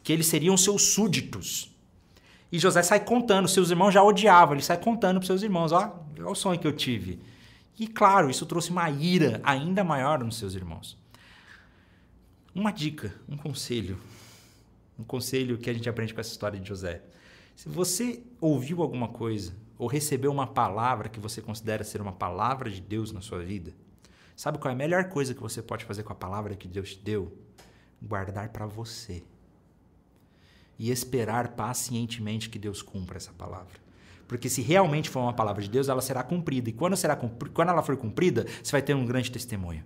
[0.00, 1.74] que eles seriam seus súditos.
[2.52, 6.06] E José sai contando, seus irmãos já odiavam, ele sai contando para seus irmãos: ó,
[6.16, 7.18] olha o sonho que eu tive.
[7.76, 10.96] E claro, isso trouxe uma ira ainda maior nos seus irmãos.
[12.54, 13.98] Uma dica, um conselho,
[14.98, 17.02] um conselho que a gente aprende com essa história de José.
[17.56, 22.70] Se você ouviu alguma coisa ou recebeu uma palavra que você considera ser uma palavra
[22.70, 23.72] de Deus na sua vida,
[24.36, 26.94] sabe qual é a melhor coisa que você pode fazer com a palavra que Deus
[26.94, 27.36] te deu?
[28.02, 29.22] Guardar para você.
[30.78, 33.84] E esperar pacientemente que Deus cumpra essa palavra.
[34.26, 36.70] Porque se realmente for uma palavra de Deus, ela será cumprida.
[36.70, 39.84] E quando, será, quando ela for cumprida, você vai ter um grande testemunho.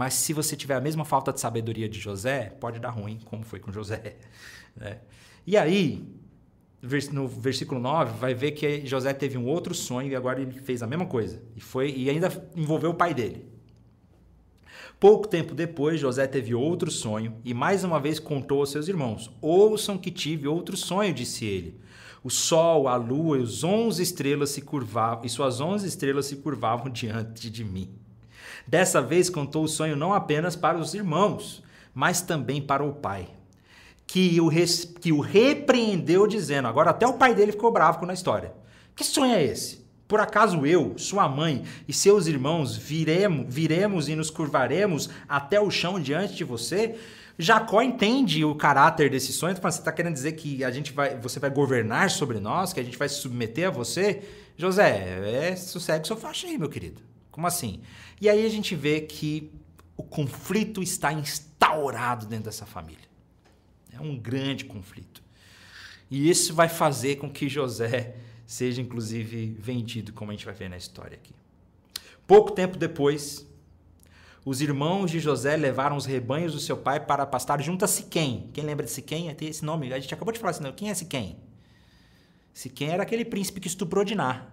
[0.00, 3.44] Mas se você tiver a mesma falta de sabedoria de José, pode dar ruim, como
[3.44, 4.16] foi com José.
[4.74, 4.98] Né?
[5.46, 6.06] E aí,
[7.12, 10.80] no versículo 9, vai ver que José teve um outro sonho e agora ele fez
[10.82, 11.42] a mesma coisa.
[11.56, 13.44] E, foi, e ainda envolveu o pai dele.
[14.98, 19.30] Pouco tempo depois, José teve outro sonho e mais uma vez contou aos seus irmãos:
[19.42, 21.78] Ouçam que tive outro sonho, disse ele.
[22.22, 26.36] O sol, a lua e os onze estrelas se curvavam, e suas onze estrelas se
[26.36, 27.99] curvavam diante de mim.
[28.70, 31.60] Dessa vez contou o sonho não apenas para os irmãos,
[31.92, 33.28] mas também para o pai,
[34.06, 34.48] que o,
[35.00, 38.52] que o repreendeu dizendo, agora até o pai dele ficou bravo com a história.
[38.94, 39.84] Que sonho é esse?
[40.06, 45.68] Por acaso eu, sua mãe e seus irmãos viremos, viremos e nos curvaremos até o
[45.68, 46.94] chão diante de você?
[47.36, 49.56] Jacó entende o caráter desse sonho.
[49.60, 52.84] Você está querendo dizer que a gente vai, você vai governar sobre nós, que a
[52.84, 54.22] gente vai se submeter a você?
[54.56, 57.09] José, é, sossegue seu faixa aí, meu querido.
[57.30, 57.80] Como assim?
[58.20, 59.50] E aí a gente vê que
[59.96, 63.08] o conflito está instaurado dentro dessa família.
[63.92, 65.22] É um grande conflito.
[66.10, 68.16] E isso vai fazer com que José
[68.46, 71.32] seja, inclusive, vendido, como a gente vai ver na história aqui.
[72.26, 73.46] Pouco tempo depois,
[74.44, 78.50] os irmãos de José levaram os rebanhos do seu pai para pastar junto a Siquém.
[78.52, 79.32] Quem lembra de Siquém?
[79.34, 79.92] Tem esse nome.
[79.92, 81.36] A gente acabou de falar assim, quem é Siquém?
[82.52, 84.46] Siquém era aquele príncipe que estuprou Diná.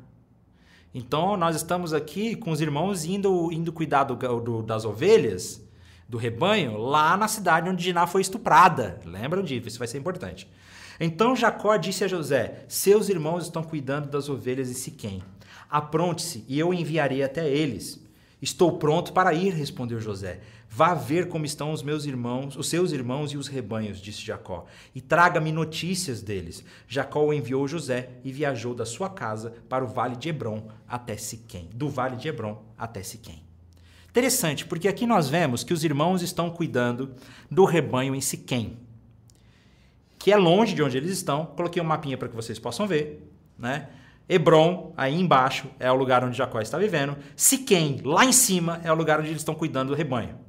[0.93, 5.61] Então, nós estamos aqui com os irmãos indo, indo cuidar do, do, das ovelhas,
[6.07, 8.99] do rebanho, lá na cidade onde Diná foi estuprada.
[9.05, 9.67] Lembram disso?
[9.67, 10.47] Isso vai ser importante.
[10.99, 15.21] Então Jacó disse a José: Seus irmãos estão cuidando das ovelhas em Siquém.
[15.69, 18.01] Apronte-se e eu enviarei até eles.
[18.41, 20.39] Estou pronto para ir, respondeu José.
[20.69, 24.65] Vá ver como estão os meus irmãos, os seus irmãos e os rebanhos, disse Jacó,
[24.93, 26.63] e traga-me notícias deles.
[26.87, 31.69] Jacó enviou José e viajou da sua casa para o vale de Hebron até Siquém,
[31.73, 33.43] do vale de Hebron até Siquém.
[34.09, 37.13] Interessante, porque aqui nós vemos que os irmãos estão cuidando
[37.49, 38.77] do rebanho em Siquém,
[40.17, 41.45] que é longe de onde eles estão.
[41.45, 43.89] Coloquei um mapinha para que vocês possam ver, né?
[44.29, 47.15] Hebron, aí embaixo, é o lugar onde Jacó está vivendo.
[47.35, 50.46] Siquém, lá em cima, é o lugar onde eles estão cuidando do rebanho.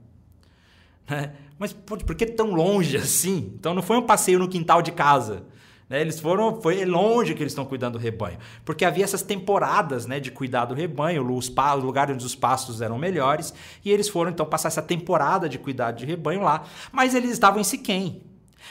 [1.08, 1.32] Né?
[1.58, 3.52] Mas por que tão longe assim?
[3.58, 5.44] Então não foi um passeio no quintal de casa.
[5.88, 6.00] Né?
[6.00, 8.38] Eles foram, foi longe que eles estão cuidando do rebanho.
[8.64, 12.98] Porque havia essas temporadas né, de cuidar do rebanho, os lugares onde os pastos eram
[12.98, 16.64] melhores, e eles foram então passar essa temporada de cuidado de rebanho lá.
[16.92, 18.22] Mas eles estavam em Siquém.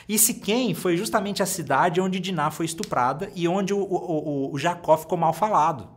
[0.08, 4.58] E Siquém foi justamente a cidade onde Diná foi estuprada e onde o, o, o
[4.58, 5.90] Jacó ficou mal falado.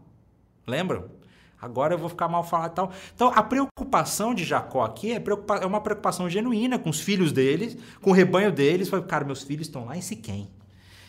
[0.66, 1.19] Lembram?
[1.61, 2.92] Agora eu vou ficar mal falado tal.
[3.14, 5.23] Então, a preocupação de Jacó aqui é,
[5.61, 8.88] é uma preocupação genuína com os filhos deles, com o rebanho deles.
[8.88, 10.49] Foi, cara, meus filhos estão lá em Siquém.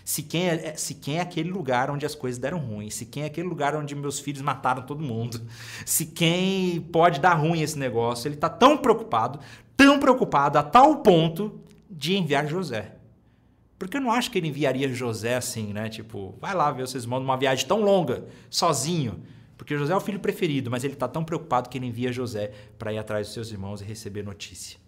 [0.04, 2.90] Siquém é, é, Siquém é aquele lugar onde as coisas deram ruim.
[2.90, 5.42] Siquém é aquele lugar onde meus filhos mataram todo mundo.
[5.86, 8.28] Siquém pode dar ruim esse negócio.
[8.28, 9.40] Ele está tão preocupado,
[9.78, 12.96] tão preocupado, a tal ponto de enviar José.
[13.80, 15.90] Porque eu não acho que ele enviaria José assim, né?
[15.90, 19.24] Tipo, vai lá ver vocês mandam uma viagem tão longa, sozinho.
[19.62, 22.52] Porque José é o filho preferido, mas ele está tão preocupado que ele envia José
[22.80, 24.80] para ir atrás dos seus irmãos e receber notícia.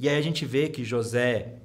[0.00, 1.56] E aí a gente vê que José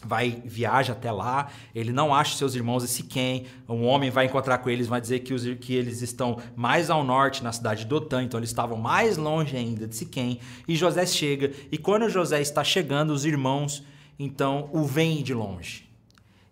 [0.00, 4.58] vai viaja até lá, ele não acha seus irmãos em Siquém, um homem vai encontrar
[4.58, 7.88] com eles, vai dizer que, os, que eles estão mais ao norte, na cidade de
[7.88, 12.40] Dotã, então eles estavam mais longe ainda de Siquém, e José chega, e quando José
[12.40, 13.82] está chegando, os irmãos
[14.16, 15.90] então o veem de longe.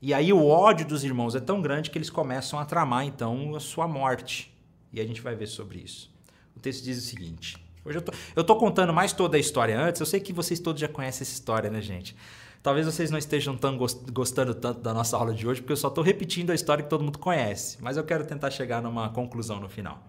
[0.03, 3.55] E aí o ódio dos irmãos é tão grande que eles começam a tramar então
[3.55, 4.58] a sua morte.
[4.93, 6.11] E a gente vai ver sobre isso.
[6.57, 9.79] O texto diz o seguinte: Hoje eu tô, eu tô contando mais toda a história
[9.79, 12.15] antes, eu sei que vocês todos já conhecem essa história, né, gente?
[12.63, 13.79] Talvez vocês não estejam tão
[14.13, 16.91] gostando tanto da nossa aula de hoje, porque eu só estou repetindo a história que
[16.91, 17.79] todo mundo conhece.
[17.81, 20.03] Mas eu quero tentar chegar numa conclusão no final.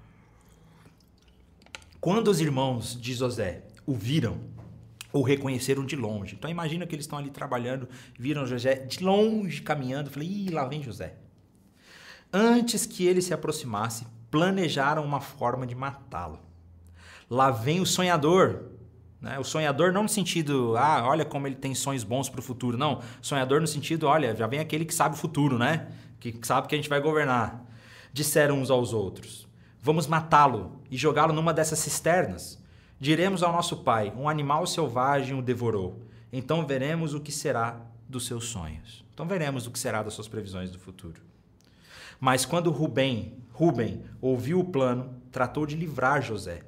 [2.01, 4.39] Quando os irmãos de José o viram,
[5.13, 6.35] o reconheceram de longe.
[6.35, 7.87] Então imagina que eles estão ali trabalhando,
[8.17, 11.15] viram José de longe caminhando, falei, ih, lá vem José.
[12.31, 16.39] Antes que ele se aproximasse, planejaram uma forma de matá-lo.
[17.29, 18.65] Lá vem o sonhador.
[19.19, 19.37] Né?
[19.39, 22.77] O sonhador não no sentido, ah, olha como ele tem sonhos bons para o futuro.
[22.77, 25.87] Não, sonhador no sentido, olha, já vem aquele que sabe o futuro, né?
[26.19, 27.65] Que sabe que a gente vai governar.
[28.13, 29.47] Disseram uns aos outros:
[29.81, 32.61] Vamos matá-lo e jogá-lo numa dessas cisternas.
[32.99, 36.01] Diremos ao nosso pai: Um animal selvagem o devorou.
[36.31, 39.03] Então veremos o que será dos seus sonhos.
[39.13, 41.28] Então veremos o que será das suas previsões do futuro.
[42.19, 46.61] Mas quando Rubem, Rubem ouviu o plano, tratou de livrar José.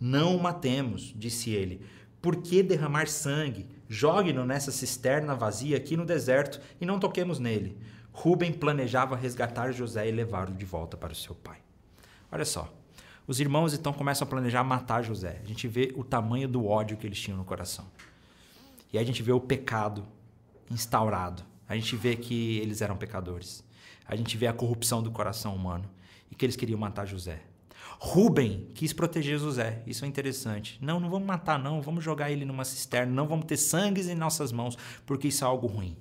[0.00, 1.84] Não o matemos, disse ele.
[2.20, 3.68] Por que derramar sangue?
[3.88, 7.78] Jogue-no nessa cisterna vazia aqui no deserto e não toquemos nele.
[8.12, 11.58] Rubem planejava resgatar José e levá-lo de volta para o seu pai.
[12.32, 12.72] Olha só.
[13.26, 15.40] Os irmãos então começam a planejar matar José.
[15.42, 17.84] A gente vê o tamanho do ódio que eles tinham no coração.
[18.92, 20.06] E aí a gente vê o pecado
[20.70, 21.42] instaurado.
[21.68, 23.65] A gente vê que eles eram pecadores.
[24.08, 25.88] A gente vê a corrupção do coração humano
[26.30, 27.40] e que eles queriam matar José.
[27.98, 29.82] Rubem quis proteger José.
[29.86, 30.78] Isso é interessante.
[30.82, 31.80] Não, não vamos matar, não.
[31.80, 33.12] Vamos jogar ele numa cisterna.
[33.12, 35.96] Não vamos ter sangue em nossas mãos, porque isso é algo ruim.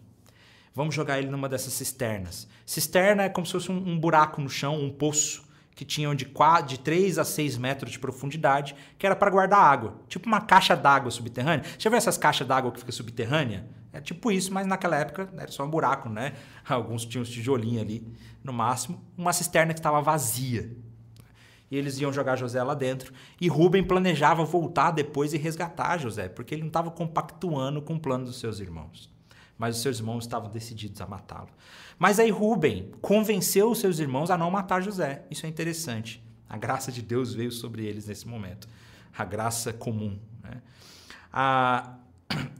[0.73, 2.47] Vamos jogar ele numa dessas cisternas.
[2.65, 6.25] Cisterna é como se fosse um, um buraco no chão, um poço, que tinham de,
[6.25, 10.01] 4, de 3 a 6 metros de profundidade, que era para guardar água.
[10.07, 11.65] Tipo uma caixa d'água subterrânea.
[11.77, 13.65] Já viu essas caixas d'água que fica subterrânea?
[13.97, 16.33] É tipo isso, mas naquela época era só um buraco, né?
[16.67, 18.07] Alguns tinham uns tijolinhos ali,
[18.43, 19.03] no máximo.
[19.17, 20.75] Uma cisterna que estava vazia
[21.69, 23.13] e eles iam jogar José lá dentro.
[23.39, 27.99] E Rubem planejava voltar depois e resgatar José, porque ele não estava compactuando com o
[27.99, 29.09] plano dos seus irmãos.
[29.57, 31.49] Mas os seus irmãos estavam decididos a matá-lo.
[31.97, 35.25] Mas aí Rubem convenceu os seus irmãos a não matar José.
[35.31, 36.23] Isso é interessante.
[36.47, 38.67] A graça de Deus veio sobre eles nesse momento.
[39.17, 40.19] A graça comum.
[40.43, 40.61] Né?
[41.31, 41.95] Ah,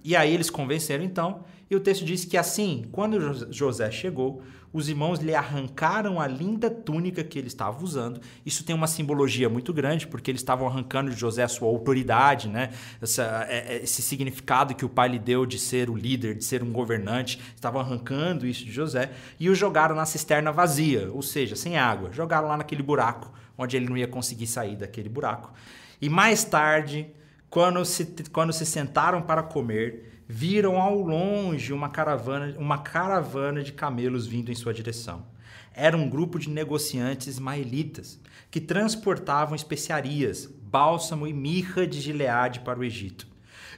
[0.04, 1.44] e aí eles convenceram então.
[1.70, 4.44] E o texto diz que assim, quando José chegou,
[4.76, 8.20] os irmãos lhe arrancaram a linda túnica que ele estava usando.
[8.46, 12.50] Isso tem uma simbologia muito grande, porque eles estavam arrancando de José a sua autoridade,
[12.50, 12.72] né?
[13.02, 16.44] Essa, é, é, esse significado que o pai lhe deu de ser o líder, de
[16.44, 17.40] ser um governante.
[17.56, 22.12] Estavam arrancando isso de José e o jogaram na cisterna vazia, ou seja, sem água.
[22.12, 25.54] Jogaram lá naquele buraco, onde ele não ia conseguir sair daquele buraco.
[26.02, 27.08] E mais tarde,
[27.50, 33.72] quando se, quando se sentaram para comer, viram ao longe uma caravana, uma caravana de
[33.72, 35.26] camelos vindo em sua direção.
[35.74, 42.80] Era um grupo de negociantes ismaelitas que transportavam especiarias, bálsamo e mirra de Gileade para
[42.80, 43.28] o Egito.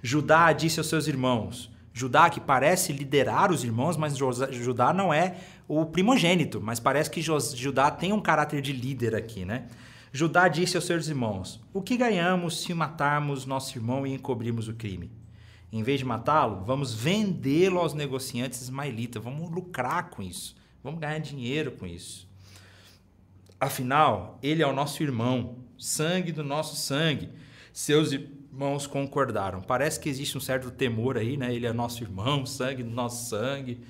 [0.01, 5.37] Judá disse aos seus irmãos: Judá, que parece liderar os irmãos, mas Judá não é
[5.67, 9.65] o primogênito, mas parece que Judá tem um caráter de líder aqui, né?
[10.11, 14.73] Judá disse aos seus irmãos: O que ganhamos se matarmos nosso irmão e encobrirmos o
[14.73, 15.11] crime?
[15.71, 19.21] Em vez de matá-lo, vamos vendê-lo aos negociantes ismaelitas.
[19.21, 20.55] Vamos lucrar com isso.
[20.83, 22.27] Vamos ganhar dinheiro com isso.
[23.59, 27.29] Afinal, ele é o nosso irmão, sangue do nosso sangue.
[27.73, 29.61] Seus irmãos concordaram.
[29.61, 31.53] Parece que existe um certo temor aí, né?
[31.53, 33.81] Ele é nosso irmão, sangue do nosso sangue.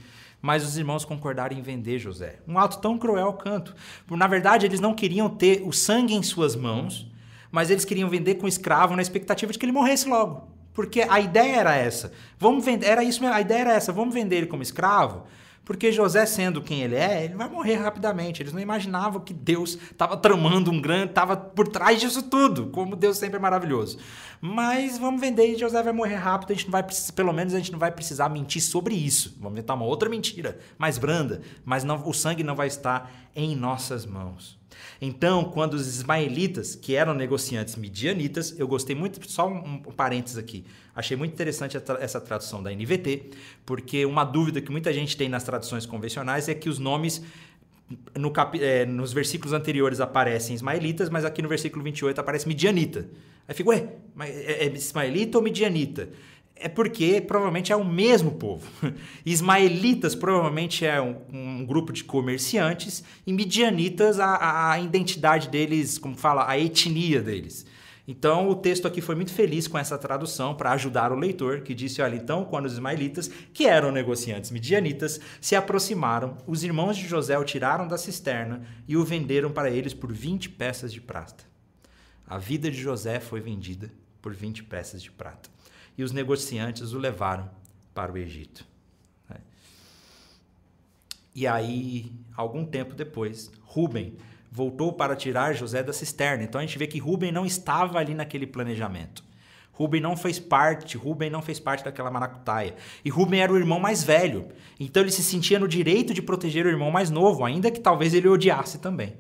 [0.42, 2.40] Mas os irmãos concordaram em vender José.
[2.48, 3.76] Um ato tão cruel canto.
[4.10, 7.12] Na verdade, eles não queriam ter o sangue em suas mãos,
[7.52, 10.48] mas eles queriam vender com escravo na expectativa de que ele morresse logo.
[10.74, 12.12] Porque a ideia era essa.
[12.38, 15.24] Vamos vender, era isso mesmo, a ideia era essa, vamos vender ele como escravo,
[15.68, 18.42] porque José sendo quem ele é, ele vai morrer rapidamente.
[18.42, 22.96] Eles não imaginavam que Deus estava tramando um grande, estava por trás disso tudo, como
[22.96, 23.98] Deus sempre é maravilhoso.
[24.40, 27.58] Mas vamos vender e José vai morrer rápido, a gente não vai pelo menos a
[27.58, 29.36] gente não vai precisar mentir sobre isso.
[29.42, 33.54] Vamos inventar uma outra mentira, mais branda, mas não, o sangue não vai estar em
[33.54, 34.57] nossas mãos.
[35.02, 40.38] Então, quando os ismaelitas, que eram negociantes midianitas, eu gostei muito, só um, um parênteses
[40.38, 43.32] aqui, achei muito interessante essa tradução da NVT,
[43.66, 47.24] porque uma dúvida que muita gente tem nas traduções convencionais é que os nomes
[48.16, 53.08] no cap, é, nos versículos anteriores aparecem ismaelitas, mas aqui no versículo 28 aparece midianita.
[53.48, 53.88] Aí fica, ué,
[54.20, 56.10] é, é ismaelita ou midianita?
[56.60, 58.68] É porque provavelmente é o mesmo povo.
[59.26, 66.16] Ismaelitas provavelmente é um, um grupo de comerciantes e midianitas a, a, identidade deles, como
[66.16, 67.66] fala, a etnia deles.
[68.08, 71.76] Então, o texto aqui foi muito feliz com essa tradução para ajudar o leitor, que
[71.76, 77.06] disse: Olha, então, quando os ismaelitas, que eram negociantes midianitas, se aproximaram, os irmãos de
[77.06, 81.44] José o tiraram da cisterna e o venderam para eles por 20 peças de prata.
[82.26, 83.92] A vida de José foi vendida
[84.22, 85.50] por 20 peças de prata.
[85.98, 87.50] E os negociantes o levaram
[87.94, 88.66] para o Egito.
[91.34, 94.18] E aí, algum tempo depois, Rubem
[94.52, 96.44] voltou para tirar José da cisterna.
[96.44, 99.24] Então a gente vê que Rubem não estava ali naquele planejamento.
[99.72, 102.76] Rubem não fez parte, Rubem não fez parte daquela maracutaia.
[103.06, 104.48] E Rubem era o irmão mais velho.
[104.80, 108.16] Então ele se sentia no direito de proteger o irmão mais novo, ainda que talvez
[108.16, 109.16] ele o odiasse também.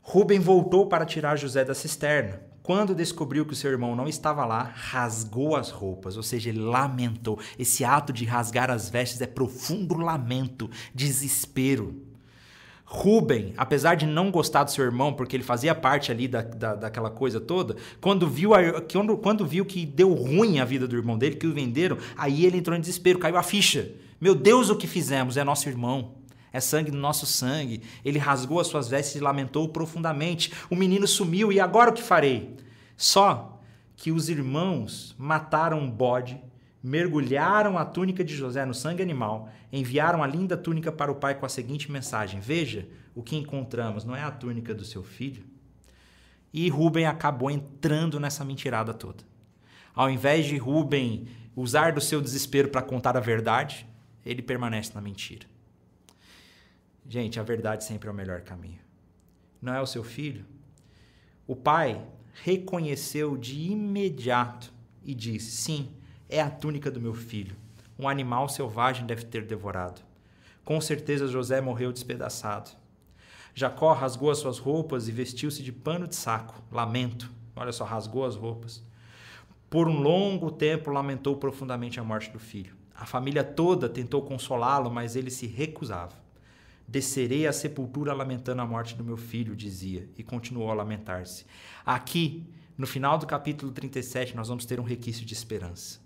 [0.00, 2.40] Rubem voltou para tirar José da cisterna.
[2.64, 6.60] Quando descobriu que o seu irmão não estava lá, rasgou as roupas, ou seja, ele
[6.60, 7.38] lamentou.
[7.58, 11.94] Esse ato de rasgar as vestes é profundo lamento, desespero.
[12.86, 16.74] Ruben, apesar de não gostar do seu irmão, porque ele fazia parte ali da, da,
[16.74, 20.96] daquela coisa toda, quando viu, a, quando, quando viu que deu ruim a vida do
[20.96, 23.90] irmão dele, que o venderam, aí ele entrou em desespero, caiu a ficha.
[24.18, 25.36] Meu Deus, o que fizemos?
[25.36, 26.12] É nosso irmão
[26.54, 27.82] é sangue do nosso sangue.
[28.04, 30.52] Ele rasgou as suas vestes e lamentou profundamente.
[30.70, 32.56] O menino sumiu e agora o que farei?
[32.96, 33.60] Só
[33.96, 36.40] que os irmãos mataram um bode,
[36.80, 41.34] mergulharam a túnica de José no sangue animal, enviaram a linda túnica para o pai
[41.34, 42.86] com a seguinte mensagem: Veja,
[43.16, 45.42] o que encontramos não é a túnica do seu filho?
[46.52, 49.24] E Rubem acabou entrando nessa mentirada toda.
[49.92, 53.88] Ao invés de Rubem usar do seu desespero para contar a verdade,
[54.24, 55.52] ele permanece na mentira.
[57.08, 58.80] Gente, a verdade sempre é o melhor caminho.
[59.60, 60.44] Não é o seu filho?
[61.46, 62.02] O pai
[62.42, 64.72] reconheceu de imediato
[65.04, 65.90] e disse: Sim,
[66.28, 67.56] é a túnica do meu filho.
[67.98, 70.00] Um animal selvagem deve ter devorado.
[70.64, 72.70] Com certeza José morreu despedaçado.
[73.54, 76.60] Jacó rasgou as suas roupas e vestiu-se de pano de saco.
[76.72, 77.30] Lamento.
[77.54, 78.82] Olha só, rasgou as roupas.
[79.70, 82.74] Por um longo tempo lamentou profundamente a morte do filho.
[82.94, 86.23] A família toda tentou consolá-lo, mas ele se recusava.
[86.86, 91.44] Descerei à sepultura lamentando a morte do meu filho, dizia, e continuou a lamentar-se.
[91.84, 96.04] Aqui, no final do capítulo 37, nós vamos ter um requisito de esperança.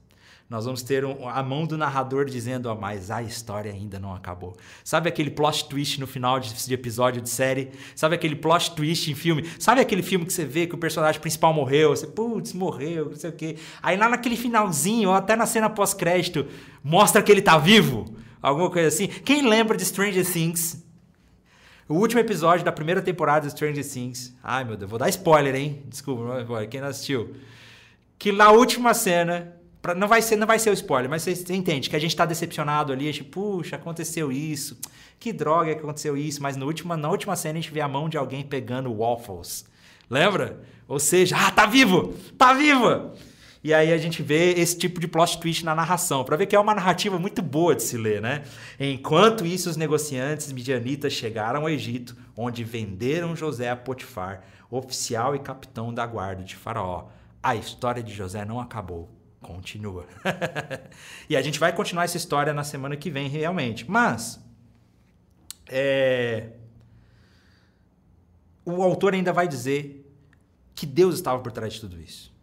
[0.48, 4.14] Nós vamos ter um, a mão do narrador dizendo: oh, Mas a história ainda não
[4.14, 4.56] acabou.
[4.82, 7.70] Sabe aquele plot twist no final de, de, episódio de série?
[7.94, 9.46] Sabe aquele plot twist em filme?
[9.58, 11.90] Sabe aquele filme que você vê que o personagem principal morreu?
[11.90, 13.56] Você, putz, morreu, não sei o quê.
[13.82, 16.46] Aí lá naquele finalzinho, ou até na cena pós-crédito,
[16.82, 18.06] mostra que ele tá vivo.
[18.40, 19.06] Alguma coisa assim.
[19.06, 20.84] Quem lembra de Stranger Things?
[21.88, 24.34] O último episódio da primeira temporada de Stranger Things.
[24.42, 25.82] Ai, meu Deus, vou dar spoiler, hein?
[25.86, 27.34] Desculpa, quem não assistiu.
[28.18, 31.54] Que na última cena, pra, não vai ser não vai ser o spoiler, mas você,
[31.54, 34.78] entende que a gente tá decepcionado ali, a gente, puxa, aconteceu isso.
[35.18, 37.88] Que droga que aconteceu isso, mas no última, na última cena a gente vê a
[37.88, 39.64] mão de alguém pegando waffles.
[40.10, 40.60] Lembra?
[40.86, 42.14] Ou seja, ah, tá vivo!
[42.36, 43.12] Tá vivo!
[43.68, 46.56] E aí a gente vê esse tipo de plot twist na narração, para ver que
[46.56, 48.42] é uma narrativa muito boa de se ler, né?
[48.80, 55.38] Enquanto isso, os negociantes midianitas chegaram ao Egito, onde venderam José a Potifar, oficial e
[55.38, 57.08] capitão da guarda de Faraó.
[57.42, 60.06] A história de José não acabou, continua.
[61.28, 63.84] e a gente vai continuar essa história na semana que vem, realmente.
[63.86, 64.42] Mas
[65.68, 66.52] é...
[68.64, 70.10] o autor ainda vai dizer
[70.74, 72.37] que Deus estava por trás de tudo isso.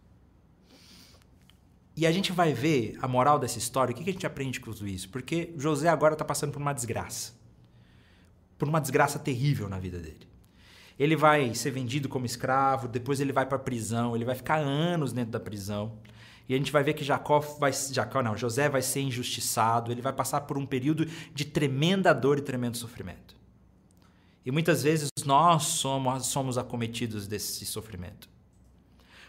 [1.96, 4.70] E a gente vai ver a moral dessa história, o que a gente aprende com
[4.70, 5.08] tudo isso?
[5.08, 7.32] Porque José agora está passando por uma desgraça.
[8.58, 10.28] Por uma desgraça terrível na vida dele.
[10.98, 14.56] Ele vai ser vendido como escravo, depois ele vai para a prisão, ele vai ficar
[14.56, 15.94] anos dentro da prisão.
[16.46, 20.02] E a gente vai ver que Jacó vai, Jacó não, José vai ser injustiçado, ele
[20.02, 23.34] vai passar por um período de tremenda dor e tremendo sofrimento.
[24.44, 28.35] E muitas vezes nós somos, somos acometidos desse sofrimento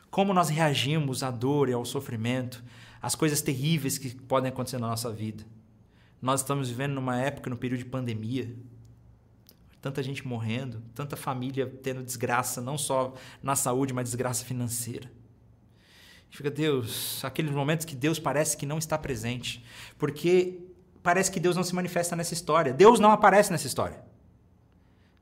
[0.09, 2.63] como nós reagimos à dor e ao sofrimento,
[3.01, 5.43] às coisas terríveis que podem acontecer na nossa vida.
[6.21, 8.55] Nós estamos vivendo numa época, no período de pandemia,
[9.81, 15.11] tanta gente morrendo, tanta família tendo desgraça, não só na saúde, mas desgraça financeira.
[16.29, 19.63] Fica, Deus, aqueles momentos que Deus parece que não está presente,
[19.97, 20.59] porque
[21.01, 22.73] parece que Deus não se manifesta nessa história.
[22.73, 24.03] Deus não aparece nessa história.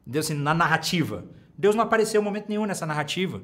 [0.06, 1.26] Deus, assim, na narrativa.
[1.58, 3.42] Deus não apareceu em momento nenhum nessa narrativa.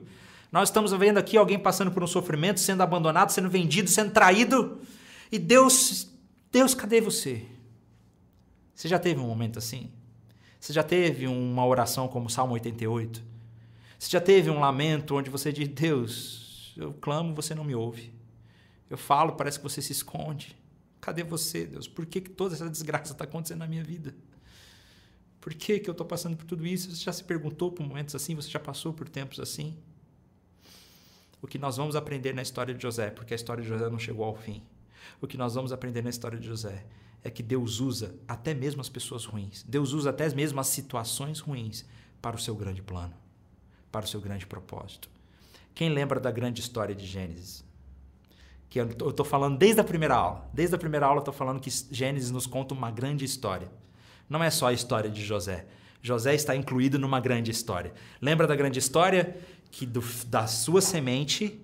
[0.51, 4.81] Nós estamos vendo aqui alguém passando por um sofrimento, sendo abandonado, sendo vendido, sendo traído.
[5.31, 6.09] E Deus,
[6.51, 7.45] Deus, cadê você?
[8.75, 9.91] Você já teve um momento assim?
[10.59, 13.23] Você já teve uma oração como o Salmo 88?
[13.97, 18.13] Você já teve um lamento onde você diz: Deus, eu clamo, você não me ouve.
[18.89, 20.57] Eu falo, parece que você se esconde.
[20.99, 21.87] Cadê você, Deus?
[21.87, 24.13] Por que, que toda essa desgraça está acontecendo na minha vida?
[25.39, 26.93] Por que, que eu estou passando por tudo isso?
[26.93, 28.35] Você já se perguntou por momentos assim?
[28.35, 29.77] Você já passou por tempos assim?
[31.41, 33.97] O que nós vamos aprender na história de José, porque a história de José não
[33.97, 34.61] chegou ao fim.
[35.19, 36.85] O que nós vamos aprender na história de José
[37.23, 39.63] é que Deus usa até mesmo as pessoas ruins.
[39.67, 41.85] Deus usa até mesmo as situações ruins
[42.21, 43.13] para o seu grande plano,
[43.91, 45.09] para o seu grande propósito.
[45.73, 47.63] Quem lembra da grande história de Gênesis?
[48.69, 50.49] Que eu estou falando desde a primeira aula.
[50.53, 53.69] Desde a primeira aula eu estou falando que Gênesis nos conta uma grande história.
[54.29, 55.65] Não é só a história de José.
[56.01, 57.93] José está incluído numa grande história.
[58.21, 59.35] Lembra da grande história?
[59.71, 61.59] Que do, da sua semente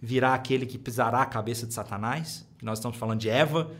[0.00, 2.46] virá aquele que pisará a cabeça de Satanás?
[2.58, 3.70] Que nós estamos falando de Eva.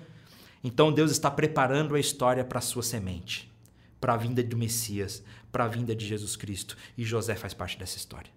[0.63, 3.51] Então Deus está preparando a história para a sua semente,
[4.01, 6.77] para a vinda do Messias, para a vinda de Jesus Cristo.
[6.97, 8.31] E José faz parte dessa história.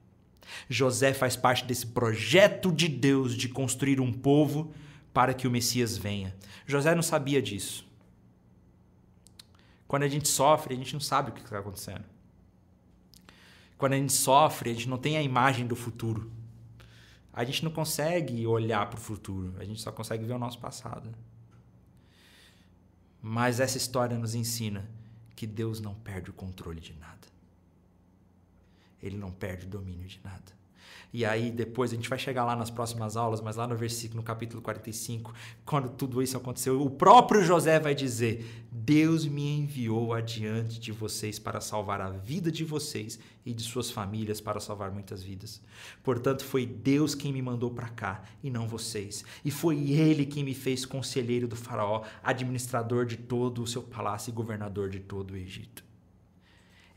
[0.69, 4.73] José faz parte desse projeto de Deus de construir um povo
[5.13, 6.35] para que o Messias venha.
[6.65, 7.85] José não sabia disso.
[9.87, 12.03] Quando a gente sofre, a gente não sabe o que está acontecendo.
[13.77, 16.31] Quando a gente sofre, a gente não tem a imagem do futuro.
[17.33, 20.57] A gente não consegue olhar para o futuro, a gente só consegue ver o nosso
[20.57, 21.13] passado.
[23.21, 24.89] Mas essa história nos ensina
[25.35, 27.27] que Deus não perde o controle de nada.
[29.03, 30.53] Ele não perde o domínio de nada.
[31.13, 34.21] E aí depois a gente vai chegar lá nas próximas aulas, mas lá no versículo,
[34.21, 35.33] no capítulo 45,
[35.65, 41.39] quando tudo isso aconteceu, o próprio José vai dizer: Deus me enviou adiante de vocês
[41.39, 45.61] para salvar a vida de vocês e de suas famílias para salvar muitas vidas.
[46.03, 49.23] Portanto, foi Deus quem me mandou para cá e não vocês.
[49.43, 54.31] E foi ele quem me fez conselheiro do faraó, administrador de todo o seu palácio
[54.31, 55.85] e governador de todo o Egito.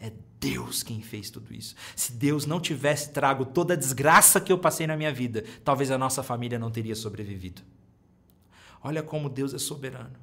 [0.00, 1.74] É Deus quem fez tudo isso.
[1.96, 5.90] Se Deus não tivesse trago toda a desgraça que eu passei na minha vida, talvez
[5.90, 7.62] a nossa família não teria sobrevivido.
[8.82, 10.14] Olha como Deus é soberano.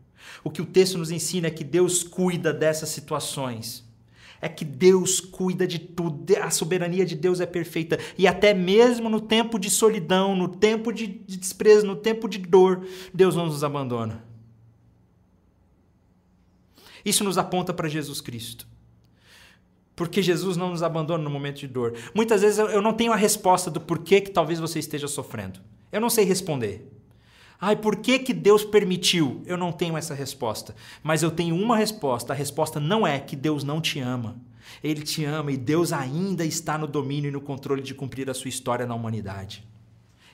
[0.43, 3.83] O que o texto nos ensina é que Deus cuida dessas situações.
[4.41, 6.25] É que Deus cuida de tudo.
[6.37, 7.99] A soberania de Deus é perfeita.
[8.17, 12.87] E até mesmo no tempo de solidão, no tempo de desprezo, no tempo de dor,
[13.13, 14.23] Deus não nos abandona.
[17.03, 18.65] Isso nos aponta para Jesus Cristo
[19.95, 21.93] porque Jesus não nos abandona no momento de dor.
[22.13, 25.59] Muitas vezes eu não tenho a resposta do porquê que talvez você esteja sofrendo.
[25.91, 26.91] Eu não sei responder.
[27.59, 29.41] Ai, por que, que Deus permitiu?
[29.45, 30.75] Eu não tenho essa resposta.
[31.01, 32.33] Mas eu tenho uma resposta.
[32.33, 34.35] A resposta não é que Deus não te ama.
[34.83, 38.33] Ele te ama e Deus ainda está no domínio e no controle de cumprir a
[38.33, 39.65] sua história na humanidade.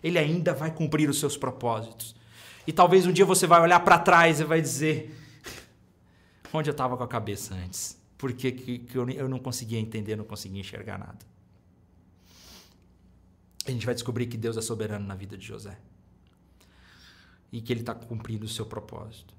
[0.03, 2.16] Ele ainda vai cumprir os seus propósitos.
[2.66, 5.16] E talvez um dia você vai olhar para trás e vai dizer:
[6.51, 8.01] onde eu estava com a cabeça antes?
[8.22, 11.26] Porque que, que eu, eu não conseguia entender, não conseguia enxergar nada.
[13.65, 15.76] A gente vai descobrir que Deus é soberano na vida de José
[17.51, 19.34] e que ele está cumprindo o seu propósito.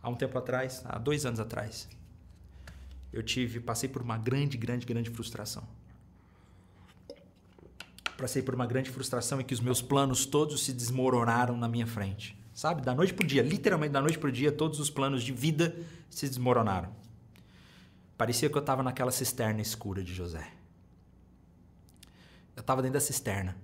[0.00, 1.88] Há um tempo atrás, há dois anos atrás,
[3.12, 5.66] eu tive, passei por uma grande, grande, grande frustração.
[8.16, 11.88] Passei por uma grande frustração em que os meus planos todos se desmoronaram na minha
[11.88, 12.38] frente.
[12.54, 15.24] Sabe, da noite para o dia, literalmente da noite para o dia, todos os planos
[15.24, 15.76] de vida
[16.08, 17.05] se desmoronaram.
[18.16, 20.52] Parecia que eu estava naquela cisterna escura de José.
[22.54, 23.56] Eu estava dentro da cisterna,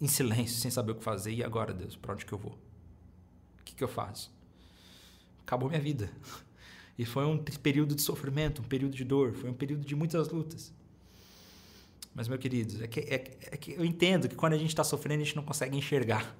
[0.00, 1.32] em silêncio, sem saber o que fazer.
[1.32, 2.58] E agora, Deus, para onde que eu vou?
[3.60, 4.30] O que, que eu faço?
[5.40, 6.10] Acabou minha vida.
[6.98, 10.28] E foi um período de sofrimento, um período de dor, foi um período de muitas
[10.28, 10.74] lutas.
[12.12, 14.82] Mas, meu querido, é que, é, é que eu entendo que quando a gente está
[14.82, 16.36] sofrendo, a gente não consegue enxergar.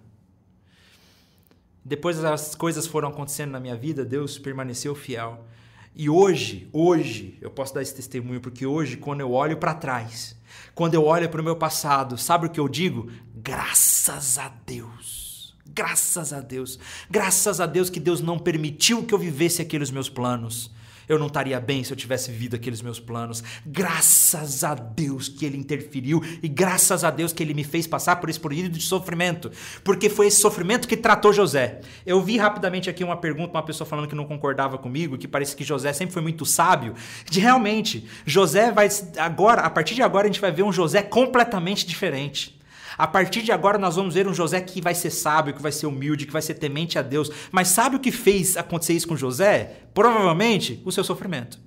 [1.85, 5.47] Depois as coisas foram acontecendo na minha vida, Deus permaneceu fiel.
[5.95, 10.36] E hoje, hoje, eu posso dar esse testemunho porque hoje, quando eu olho para trás,
[10.74, 13.11] quando eu olho para o meu passado, sabe o que eu digo?
[13.34, 15.57] Graças a Deus.
[15.66, 16.78] Graças a Deus.
[17.11, 20.70] Graças a Deus que Deus não permitiu que eu vivesse aqueles meus planos
[21.09, 23.43] eu não estaria bem se eu tivesse vivido aqueles meus planos.
[23.65, 28.17] Graças a Deus que ele interferiu e graças a Deus que ele me fez passar
[28.17, 29.51] por esse período de sofrimento,
[29.83, 31.81] porque foi esse sofrimento que tratou José.
[32.05, 35.57] Eu vi rapidamente aqui uma pergunta, uma pessoa falando que não concordava comigo, que parece
[35.57, 36.95] que José sempre foi muito sábio.
[37.31, 38.89] De realmente, José vai
[39.19, 42.58] agora, a partir de agora a gente vai ver um José completamente diferente.
[42.99, 45.70] A partir de agora nós vamos ver um José que vai ser sábio, que vai
[45.70, 47.30] ser humilde, que vai ser temente a Deus.
[47.53, 49.84] Mas sabe o que fez acontecer isso com José?
[49.94, 51.61] Provavelmente o seu sofrimento,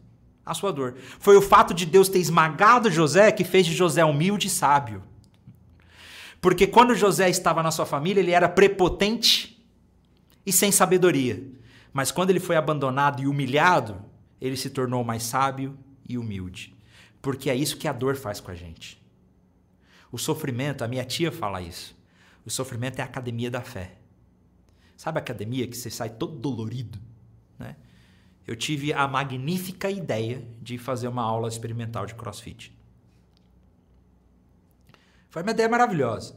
[0.46, 0.96] a sua dor.
[1.20, 5.04] Foi o fato de Deus ter esmagado José que fez de José humilde e sábio.
[6.42, 9.66] Porque quando José estava na sua família, ele era prepotente
[10.46, 11.42] e sem sabedoria.
[11.94, 14.04] Mas quando ele foi abandonado e humilhado,
[14.42, 15.78] ele se tornou mais sábio
[16.10, 16.76] e humilde.
[17.22, 19.01] Porque é isso que a dor faz com a gente.
[20.12, 21.96] O sofrimento, a minha tia fala isso.
[22.46, 23.96] O sofrimento é a academia da fé.
[24.98, 27.00] Sabe a academia que você sai todo dolorido,
[27.58, 27.76] né?
[28.46, 32.76] Eu tive a magnífica ideia de fazer uma aula experimental de CrossFit.
[35.30, 36.36] Foi uma ideia maravilhosa.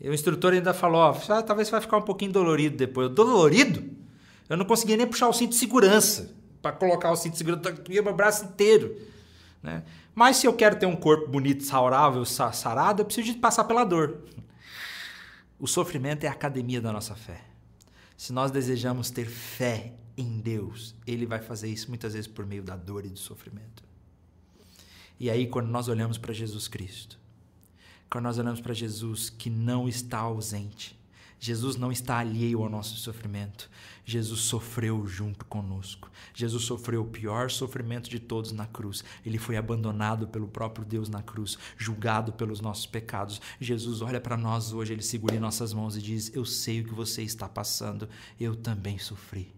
[0.00, 3.10] E o instrutor ainda falou: ó, ah, talvez vai ficar um pouquinho dolorido depois.
[3.10, 3.82] Dolorido?
[4.48, 7.82] Eu não conseguia nem puxar o cinto de segurança para colocar o cinto de segurança,
[7.88, 8.96] eu meu braço inteiro.
[9.66, 9.82] Né?
[10.14, 13.82] Mas se eu quero ter um corpo bonito, saudável, sarado, eu preciso de passar pela
[13.82, 14.22] dor.
[15.58, 17.42] O sofrimento é a academia da nossa fé.
[18.16, 22.62] Se nós desejamos ter fé em Deus, Ele vai fazer isso muitas vezes por meio
[22.62, 23.82] da dor e do sofrimento.
[25.18, 27.18] E aí, quando nós olhamos para Jesus Cristo,
[28.08, 30.96] quando nós olhamos para Jesus que não está ausente,
[31.46, 33.70] Jesus não está alheio ao nosso sofrimento.
[34.04, 36.10] Jesus sofreu junto conosco.
[36.34, 39.04] Jesus sofreu o pior sofrimento de todos na cruz.
[39.24, 43.40] Ele foi abandonado pelo próprio Deus na cruz, julgado pelos nossos pecados.
[43.60, 46.84] Jesus olha para nós hoje, ele segura em nossas mãos e diz: Eu sei o
[46.84, 48.08] que você está passando,
[48.40, 49.54] eu também sofri.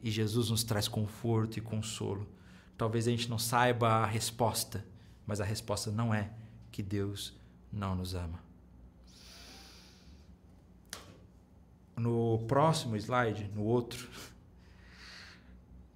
[0.00, 2.28] E Jesus nos traz conforto e consolo.
[2.76, 4.86] Talvez a gente não saiba a resposta,
[5.26, 6.30] mas a resposta não é
[6.70, 7.34] que Deus
[7.72, 8.47] não nos ama.
[11.98, 14.08] No próximo slide, no outro,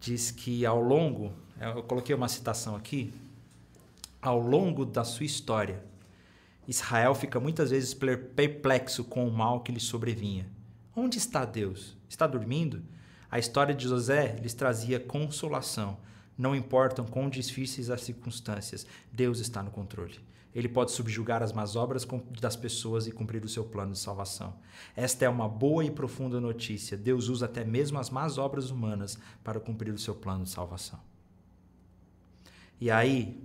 [0.00, 3.14] diz que ao longo, eu coloquei uma citação aqui,
[4.20, 5.80] ao longo da sua história,
[6.66, 10.46] Israel fica muitas vezes perplexo com o mal que lhe sobrevinha.
[10.94, 11.96] Onde está Deus?
[12.09, 12.82] Está dormindo?
[13.30, 15.96] A história de José lhes trazia consolação.
[16.43, 20.18] Não importam quão difíceis as circunstâncias, Deus está no controle.
[20.53, 22.05] Ele pode subjugar as más obras
[22.40, 24.57] das pessoas e cumprir o seu plano de salvação.
[24.97, 26.97] Esta é uma boa e profunda notícia.
[26.97, 30.99] Deus usa até mesmo as más obras humanas para cumprir o seu plano de salvação.
[32.80, 33.40] E aí,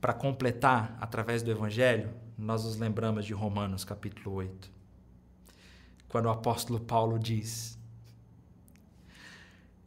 [0.00, 4.70] para completar, através do Evangelho, nós nos lembramos de Romanos capítulo 8.
[6.08, 7.76] Quando o apóstolo Paulo diz: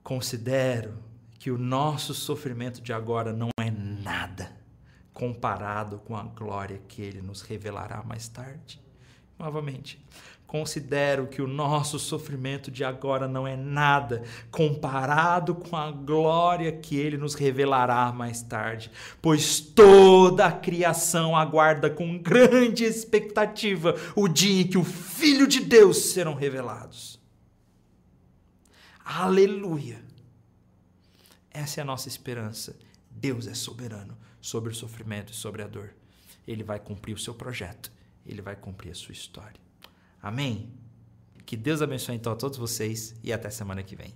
[0.04, 1.07] Considero
[1.48, 4.52] que o nosso sofrimento de agora não é nada
[5.14, 8.82] comparado com a glória que ele nos revelará mais tarde.
[9.40, 9.98] Novamente,
[10.46, 16.98] considero que o nosso sofrimento de agora não é nada comparado com a glória que
[16.98, 18.92] ele nos revelará mais tarde,
[19.22, 25.62] pois toda a criação aguarda com grande expectativa o dia em que o Filho de
[25.62, 27.18] Deus serão revelados.
[29.06, 30.07] Aleluia!
[31.58, 32.78] Essa é a nossa esperança.
[33.10, 35.92] Deus é soberano sobre o sofrimento e sobre a dor.
[36.48, 37.92] Ele vai cumprir o seu projeto,
[38.24, 39.60] ele vai cumprir a sua história.
[40.22, 40.72] Amém?
[41.48, 44.14] Que Deus abençoe então a todos vocês e até semana que vem.